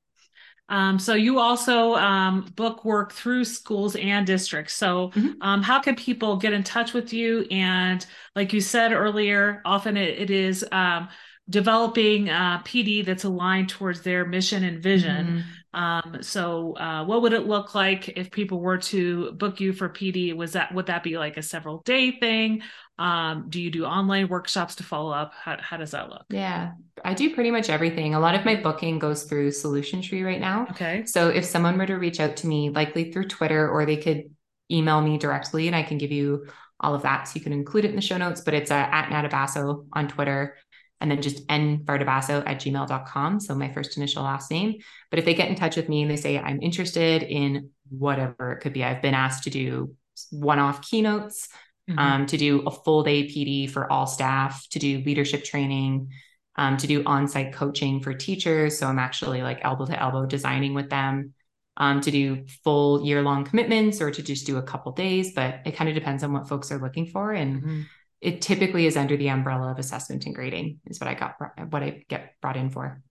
Um, 0.67 0.99
so 0.99 1.15
you 1.15 1.39
also 1.39 1.95
um, 1.95 2.51
book 2.55 2.85
work 2.85 3.13
through 3.13 3.45
schools 3.45 3.95
and 3.95 4.27
districts. 4.27 4.73
So 4.73 5.09
mm-hmm. 5.15 5.41
um, 5.41 5.63
how 5.63 5.79
can 5.79 5.95
people 5.95 6.37
get 6.37 6.53
in 6.53 6.63
touch 6.63 6.93
with 6.93 7.11
you? 7.11 7.47
And 7.49 8.05
like 8.35 8.53
you 8.53 8.61
said 8.61 8.91
earlier, 8.91 9.61
often 9.65 9.97
it, 9.97 10.19
it 10.19 10.29
is 10.29 10.63
um, 10.71 11.07
developing 11.49 12.29
uh, 12.29 12.61
PD 12.63 13.03
that's 13.03 13.23
aligned 13.23 13.69
towards 13.69 14.01
their 14.01 14.25
mission 14.25 14.63
and 14.63 14.83
vision. 14.83 15.43
Um, 15.73 16.17
so 16.21 16.75
uh, 16.77 17.05
what 17.05 17.21
would 17.21 17.33
it 17.33 17.45
look 17.45 17.75
like 17.75 18.09
if 18.09 18.31
people 18.31 18.59
were 18.59 18.79
to 18.79 19.31
book 19.33 19.59
you 19.59 19.73
for 19.73 19.89
PD? 19.89 20.35
Was 20.35 20.53
that 20.53 20.73
would 20.73 20.87
that 20.87 21.03
be 21.03 21.17
like 21.17 21.37
a 21.37 21.41
several 21.41 21.81
day 21.85 22.11
thing? 22.11 22.61
Um, 22.97 23.45
do 23.49 23.61
you 23.61 23.71
do 23.71 23.85
online 23.85 24.27
workshops 24.27 24.75
to 24.75 24.83
follow 24.83 25.11
up? 25.11 25.33
How, 25.33 25.57
how 25.59 25.77
does 25.77 25.91
that 25.91 26.09
look? 26.09 26.25
Yeah, 26.29 26.71
I 27.05 27.13
do 27.13 27.33
pretty 27.33 27.51
much 27.51 27.69
everything. 27.69 28.13
A 28.13 28.19
lot 28.19 28.35
of 28.35 28.45
my 28.45 28.55
booking 28.55 28.99
goes 28.99 29.23
through 29.23 29.51
Solution 29.51 30.01
Tree 30.01 30.23
right 30.23 30.41
now. 30.41 30.67
Okay. 30.71 31.05
So 31.05 31.29
if 31.29 31.45
someone 31.45 31.77
were 31.77 31.85
to 31.85 31.95
reach 31.95 32.19
out 32.19 32.35
to 32.37 32.47
me, 32.47 32.69
likely 32.71 33.11
through 33.11 33.27
Twitter, 33.27 33.69
or 33.69 33.85
they 33.85 33.97
could 33.97 34.23
email 34.71 35.01
me 35.01 35.17
directly, 35.17 35.67
and 35.67 35.75
I 35.75 35.83
can 35.83 35.97
give 35.97 36.11
you 36.11 36.47
all 36.79 36.95
of 36.95 37.03
that. 37.03 37.27
So 37.27 37.35
you 37.35 37.41
can 37.41 37.53
include 37.53 37.85
it 37.85 37.89
in 37.89 37.95
the 37.95 38.01
show 38.01 38.17
notes, 38.17 38.41
but 38.41 38.53
it's 38.53 38.71
uh, 38.71 38.75
at 38.75 39.09
Natabasso 39.09 39.85
on 39.93 40.07
Twitter 40.07 40.57
and 41.01 41.09
then 41.09 41.21
just 41.21 41.47
nvardabasso 41.47 42.43
at 42.45 42.59
gmail.com. 42.59 43.39
So 43.39 43.55
my 43.55 43.71
first 43.71 43.97
initial 43.97 44.23
last 44.23 44.51
name. 44.51 44.75
But 45.09 45.19
if 45.19 45.25
they 45.25 45.33
get 45.33 45.49
in 45.49 45.55
touch 45.55 45.75
with 45.75 45.89
me 45.89 46.01
and 46.01 46.11
they 46.11 46.17
say, 46.17 46.37
I'm 46.37 46.61
interested 46.61 47.23
in 47.23 47.69
whatever 47.89 48.51
it 48.53 48.61
could 48.61 48.73
be, 48.73 48.83
I've 48.83 49.01
been 49.01 49.13
asked 49.13 49.43
to 49.43 49.49
do 49.49 49.95
one 50.31 50.59
off 50.59 50.81
keynotes, 50.81 51.47
mm-hmm. 51.89 51.99
um, 51.99 52.25
to 52.25 52.37
do 52.37 52.61
a 52.61 52.71
full 52.71 53.03
day 53.03 53.23
PD 53.23 53.69
for 53.69 53.91
all 53.91 54.07
staff, 54.07 54.67
to 54.71 54.79
do 54.79 55.01
leadership 55.05 55.45
training, 55.45 56.11
um, 56.57 56.75
to 56.77 56.87
do 56.87 57.03
on 57.05 57.27
site 57.27 57.53
coaching 57.53 58.01
for 58.01 58.13
teachers. 58.13 58.77
So 58.77 58.87
I'm 58.87 58.99
actually 58.99 59.41
like 59.41 59.59
elbow 59.61 59.85
to 59.85 59.99
elbow 59.99 60.25
designing 60.25 60.73
with 60.73 60.89
them. 60.89 61.33
Um, 61.77 62.01
to 62.01 62.11
do 62.11 62.45
full 62.65 63.05
year 63.05 63.21
long 63.21 63.45
commitments 63.45 64.01
or 64.01 64.11
to 64.11 64.21
just 64.21 64.45
do 64.45 64.57
a 64.57 64.61
couple 64.61 64.91
days, 64.91 65.31
but 65.33 65.61
it 65.65 65.77
kind 65.77 65.87
of 65.89 65.95
depends 65.95 66.23
on 66.25 66.33
what 66.33 66.49
folks 66.49 66.73
are 66.73 66.77
looking 66.77 67.05
for. 67.05 67.31
And 67.31 67.61
mm-hmm 67.61 67.81
it 68.21 68.41
typically 68.41 68.85
is 68.85 68.97
under 68.97 69.15
the 69.15 69.29
umbrella 69.29 69.71
of 69.71 69.79
assessment 69.79 70.25
and 70.25 70.35
grading 70.35 70.79
is 70.85 70.99
what 70.99 71.07
I 71.07 71.13
got 71.13 71.35
what 71.69 71.83
I 71.83 72.03
get 72.07 72.33
brought 72.41 72.57
in 72.57 72.69
for. 72.69 73.01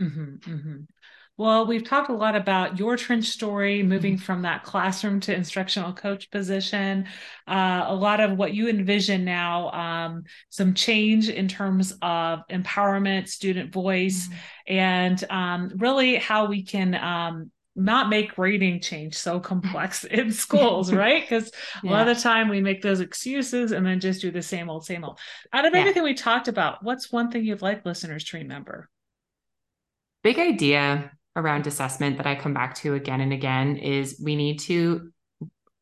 Mm-hmm, 0.00 0.36
mm-hmm. 0.36 0.76
Well, 1.36 1.66
we've 1.66 1.82
talked 1.82 2.10
a 2.10 2.14
lot 2.14 2.36
about 2.36 2.78
your 2.78 2.96
trench 2.96 3.24
story, 3.24 3.82
moving 3.82 4.14
mm-hmm. 4.14 4.22
from 4.22 4.42
that 4.42 4.62
classroom 4.62 5.18
to 5.20 5.34
instructional 5.34 5.92
coach 5.92 6.30
position. 6.30 7.08
Uh, 7.48 7.86
a 7.88 7.94
lot 7.94 8.20
of 8.20 8.38
what 8.38 8.54
you 8.54 8.68
envision 8.68 9.24
now, 9.24 9.70
um, 9.72 10.22
some 10.50 10.74
change 10.74 11.28
in 11.28 11.48
terms 11.48 11.92
of 12.02 12.40
empowerment, 12.48 13.28
student 13.28 13.72
voice, 13.72 14.28
mm-hmm. 14.28 14.74
and 14.74 15.24
um, 15.28 15.72
really 15.76 16.16
how 16.16 16.46
we 16.46 16.62
can 16.62 16.94
um, 16.94 17.50
not 17.76 18.08
make 18.08 18.34
grading 18.36 18.80
change 18.80 19.16
so 19.16 19.40
complex 19.40 20.04
in 20.10 20.32
schools, 20.32 20.92
right? 20.92 21.22
Because 21.22 21.50
yeah. 21.82 21.90
a 21.90 21.92
lot 21.92 22.08
of 22.08 22.16
the 22.16 22.22
time 22.22 22.48
we 22.48 22.60
make 22.60 22.82
those 22.82 23.00
excuses 23.00 23.72
and 23.72 23.84
then 23.84 24.00
just 24.00 24.20
do 24.20 24.30
the 24.30 24.42
same 24.42 24.70
old, 24.70 24.84
same 24.86 25.04
old. 25.04 25.18
Out 25.52 25.64
of 25.64 25.72
yeah. 25.74 25.80
everything 25.80 26.02
we 26.02 26.14
talked 26.14 26.48
about, 26.48 26.82
what's 26.82 27.10
one 27.10 27.30
thing 27.30 27.44
you'd 27.44 27.62
like 27.62 27.84
listeners 27.84 28.24
to 28.24 28.38
remember? 28.38 28.88
Big 30.22 30.38
idea. 30.38 31.10
around 31.36 31.66
assessment 31.66 32.16
that 32.18 32.28
I 32.28 32.36
come 32.36 32.54
back 32.54 32.76
to 32.76 32.94
again 32.94 33.20
and 33.20 33.32
again 33.32 33.76
is 33.76 34.20
we 34.22 34.36
need 34.36 34.60
to 34.60 35.10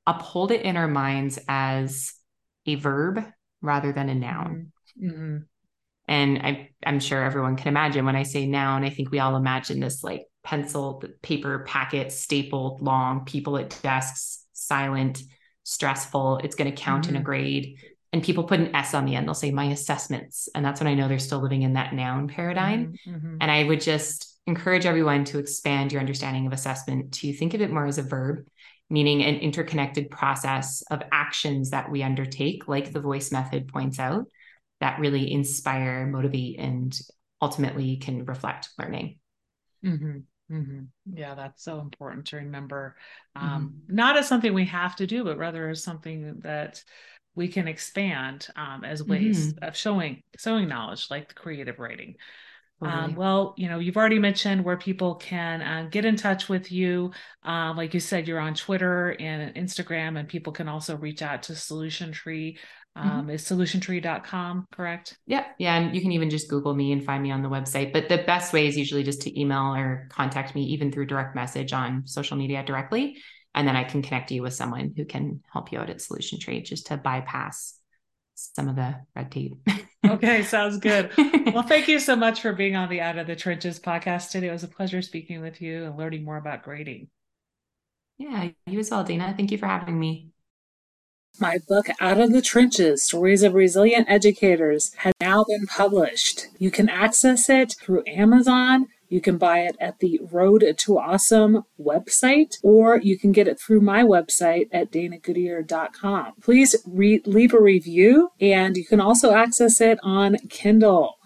uphold 0.07 0.51
it 0.51 0.63
in 0.63 0.79
our 0.79 0.89
minds 0.89 1.39
as 1.47 2.15
a 2.67 2.77
verb 2.77 3.23
rather 3.61 3.93
than 3.93 4.09
a 4.09 4.15
noun. 4.15 4.73
Mm-hmm. 5.01 5.39
And 6.09 6.39
I, 6.39 6.71
I'm 6.85 7.01
sure 7.01 7.23
everyone 7.23 7.57
can 7.57 7.69
imagine 7.69 8.05
when 8.05 8.17
I 8.17 8.23
say 8.23 8.47
noun, 8.47 8.83
I 8.83 8.91
think 8.91 9.11
we 9.11 9.19
all 9.19 9.37
imagine 9.37 9.79
this 9.79 10.03
like 10.03 10.27
pencil, 10.45 11.03
paper 11.23 11.61
packet, 11.61 12.13
stapled, 12.13 12.83
long, 12.83 13.25
people 13.25 13.57
at 13.57 13.79
desks, 13.83 14.45
silent, 14.53 15.23
stressful. 15.65 16.39
It's 16.39 16.55
going 16.55 16.71
to 16.71 16.77
count 16.77 17.05
mm-hmm. 17.05 17.11
in 17.11 17.17
a 17.17 17.19
mm-hmm. 17.19 17.25
grade. 17.25 17.79
And 18.13 18.23
people 18.23 18.45
put 18.45 18.61
an 18.61 18.75
S 18.77 18.93
on 18.93 19.07
the 19.07 19.15
end. 19.15 19.27
They'll 19.27 19.35
say 19.35 19.51
my 19.51 19.67
assessments. 19.67 20.49
And 20.55 20.65
that's 20.65 20.81
when 20.81 20.87
I 20.87 20.95
know 20.95 21.09
they're 21.09 21.19
still 21.19 21.41
living 21.41 21.63
in 21.63 21.75
that 21.75 21.95
noun 21.95 22.29
paradigm. 22.29 22.93
Mm-hmm. 22.93 23.15
mm-hmm. 23.15 23.37
And 23.41 23.51
I 23.51 23.65
would 23.65 23.81
just 23.81 24.39
encourage 24.47 24.87
everyone 24.87 25.25
to 25.25 25.39
expand 25.39 25.93
your 25.93 26.01
understanding 26.01 26.47
of 26.47 26.53
assessment 26.53 27.13
to 27.15 27.33
think 27.33 27.55
of 27.55 27.61
it 27.61 27.71
more 27.71 27.87
as 27.87 27.99
a 27.99 28.03
verb, 28.03 28.47
meaning 28.91 29.23
an 29.23 29.37
interconnected 29.37 30.11
process 30.11 30.83
of 30.91 31.03
actions 31.13 31.71
that 31.71 31.91
we 31.91 32.03
undertake, 32.03 32.69
like 32.69 32.93
the 32.93 33.01
voice 33.01 33.31
method 33.31 33.69
points 33.69 33.99
out, 33.99 34.27
that 34.81 34.99
really 34.99 35.33
inspire, 35.33 36.07
motivate, 36.07 36.59
and 36.59 36.99
ultimately 37.41 37.97
can 37.97 38.25
reflect 38.25 38.71
learning. 38.79 39.19
Mm-hmm. 39.85 40.19
Mm-hmm. 40.53 40.83
Yeah, 41.15 41.35
that's 41.35 41.65
so 41.65 41.81
important 41.81 42.27
to 42.27 42.37
remember. 42.37 42.97
Um, 43.35 43.75
mm-hmm. 43.87 43.95
Not 43.95 44.17
as 44.17 44.29
something 44.29 44.53
we 44.53 44.67
have 44.67 44.97
to 44.97 45.07
do, 45.07 45.25
but 45.25 45.39
rather 45.39 45.71
as 45.71 45.83
something 45.83 46.41
that 46.41 46.83
we 47.35 47.49
can 47.49 47.67
expand 47.67 48.49
um, 48.57 48.85
as 48.85 49.03
ways 49.03 49.55
mm-hmm. 49.55 49.65
of 49.65 49.77
showing 49.77 50.23
showing 50.39 50.69
knowledge, 50.69 51.07
like 51.11 51.29
the 51.29 51.35
creative 51.35 51.79
writing. 51.79 52.17
Um, 52.83 53.15
well, 53.15 53.55
you 53.57 53.69
know, 53.69 53.79
you've 53.79 53.97
already 53.97 54.19
mentioned 54.19 54.65
where 54.65 54.77
people 54.77 55.15
can 55.15 55.63
uh, 55.63 55.89
get 55.89 56.05
in 56.05 56.17
touch 56.17 56.49
with 56.49 56.73
you. 56.73 57.13
Um, 57.45 57.77
like 57.77 57.95
you 57.95 58.01
said, 58.01 58.27
you're 58.27 58.41
on 58.41 58.55
Twitter 58.55 59.15
and 59.21 59.55
Instagram, 59.55 60.19
and 60.19 60.29
people 60.29 60.53
can 60.53 60.69
also 60.69 60.97
reach 60.97 61.23
out 61.23 61.45
to 61.45 61.55
Solution 61.55 62.11
Tree. 62.11 62.59
Um, 62.95 63.23
mm-hmm. 63.23 63.31
is 63.31 63.45
solutiontree.com 63.45 64.67
correct? 64.73 65.19
Yeah 65.27 65.47
yeah 65.59 65.77
and 65.77 65.95
you 65.95 66.01
can 66.01 66.13
even 66.13 66.31
just 66.31 66.49
google 66.49 66.75
me 66.75 66.93
and 66.93 67.05
find 67.05 67.23
me 67.23 67.31
on 67.31 67.43
the 67.43 67.49
website 67.49 67.93
but 67.93 68.09
the 68.09 68.19
best 68.19 68.53
way 68.53 68.67
is 68.67 68.77
usually 68.77 69.03
just 69.03 69.23
to 69.23 69.41
email 69.41 69.75
or 69.75 70.09
contact 70.11 70.55
me 70.55 70.65
even 70.65 70.93
through 70.93 71.07
direct 71.07 71.35
message 71.35 71.73
on 71.73 72.07
social 72.07 72.37
media 72.37 72.63
directly 72.65 73.17
and 73.55 73.67
then 73.67 73.77
i 73.77 73.85
can 73.85 74.03
connect 74.03 74.31
you 74.31 74.43
with 74.43 74.55
someone 74.55 74.93
who 74.97 75.05
can 75.05 75.41
help 75.53 75.73
you 75.73 75.79
out 75.79 75.91
at 75.91 76.01
solution 76.01 76.39
tree 76.39 76.63
just 76.63 76.87
to 76.87 76.97
bypass 76.97 77.79
some 78.35 78.69
of 78.69 78.77
the 78.77 78.97
red 79.15 79.31
tape. 79.31 79.53
Okay 80.05 80.43
sounds 80.43 80.79
good. 80.79 81.11
Well 81.53 81.63
thank 81.63 81.87
you 81.87 81.99
so 81.99 82.17
much 82.17 82.41
for 82.41 82.55
being 82.55 82.77
on 82.77 82.89
the 82.89 83.03
out 83.03 83.19
of 83.19 83.27
the 83.27 83.37
trenches 83.37 83.79
podcast 83.79 84.31
today. 84.31 84.49
It 84.49 84.53
was 84.53 84.65
a 84.65 84.69
pleasure 84.69 85.03
speaking 85.03 85.43
with 85.43 85.61
you 85.61 85.85
and 85.85 85.99
learning 85.99 86.25
more 86.25 86.39
about 86.39 86.63
grading. 86.63 87.09
Yeah 88.19 88.49
you 88.67 88.81
as 88.81 88.91
well 88.91 89.05
dana. 89.05 89.35
Thank 89.37 89.53
you 89.53 89.59
for 89.59 89.67
having 89.67 89.99
me 89.99 90.32
my 91.41 91.59
book, 91.67 91.87
Out 92.01 92.21
of 92.21 92.33
the 92.33 92.43
Trenches 92.43 93.05
Stories 93.05 93.43
of 93.43 93.55
Resilient 93.55 94.07
Educators, 94.09 94.93
has 94.99 95.15
now 95.21 95.45
been 95.45 95.67
published. 95.67 96.49
You 96.59 96.71
can 96.71 96.89
access 96.89 97.49
it 97.49 97.75
through 97.81 98.05
Amazon. 98.07 98.89
You 99.09 99.21
can 99.21 99.39
buy 99.39 99.61
it 99.61 99.77
at 99.81 99.99
the 99.99 100.21
Road 100.31 100.65
to 100.77 100.99
Awesome 100.99 101.65
website, 101.81 102.57
or 102.63 102.99
you 102.99 103.19
can 103.19 103.33
get 103.33 103.49
it 103.49 103.61
through 103.61 103.81
my 103.81 104.03
website 104.03 104.69
at 104.73 104.91
danagoodier.com. 104.91 106.33
Please 106.41 106.77
re- 106.87 107.23
leave 107.27 107.53
a 107.53 107.61
review, 107.61 108.31
and 108.41 108.77
you 108.77 108.85
can 108.85 109.01
also 109.01 109.33
access 109.33 109.81
it 109.81 109.99
on 110.03 110.37
Kindle. 110.49 111.17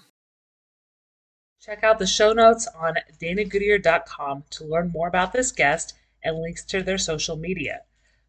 Check 1.60 1.82
out 1.82 1.98
the 1.98 2.06
show 2.06 2.32
notes 2.32 2.68
on 2.78 2.94
danagoodier.com 3.20 4.44
to 4.50 4.64
learn 4.64 4.90
more 4.92 5.08
about 5.08 5.32
this 5.32 5.52
guest 5.52 5.94
and 6.22 6.38
links 6.38 6.64
to 6.64 6.82
their 6.82 6.98
social 6.98 7.36
media. 7.36 7.80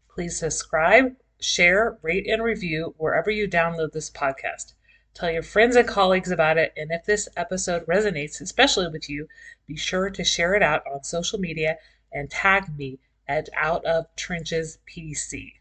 Please 0.08 0.38
subscribe 0.38 1.14
share, 1.40 1.98
rate, 2.02 2.26
and 2.26 2.42
review 2.42 2.94
wherever 2.98 3.30
you 3.30 3.48
download 3.48 3.92
this 3.92 4.10
podcast. 4.10 4.74
Tell 5.14 5.30
your 5.30 5.42
friends 5.42 5.76
and 5.76 5.88
colleagues 5.88 6.30
about 6.30 6.58
it, 6.58 6.72
and 6.76 6.90
if 6.92 7.04
this 7.04 7.28
episode 7.36 7.84
resonates, 7.86 8.40
especially 8.40 8.88
with 8.88 9.10
you, 9.10 9.26
be 9.66 9.76
sure 9.76 10.10
to 10.10 10.22
share 10.22 10.54
it 10.54 10.62
out 10.62 10.82
on 10.86 11.02
social 11.02 11.38
media 11.38 11.76
and 12.12 12.30
tag 12.30 12.76
me 12.76 12.98
at 13.26 13.48
Out 13.56 13.84
of 13.84 14.06
Trenches 14.16 14.78
PC. 14.88 15.54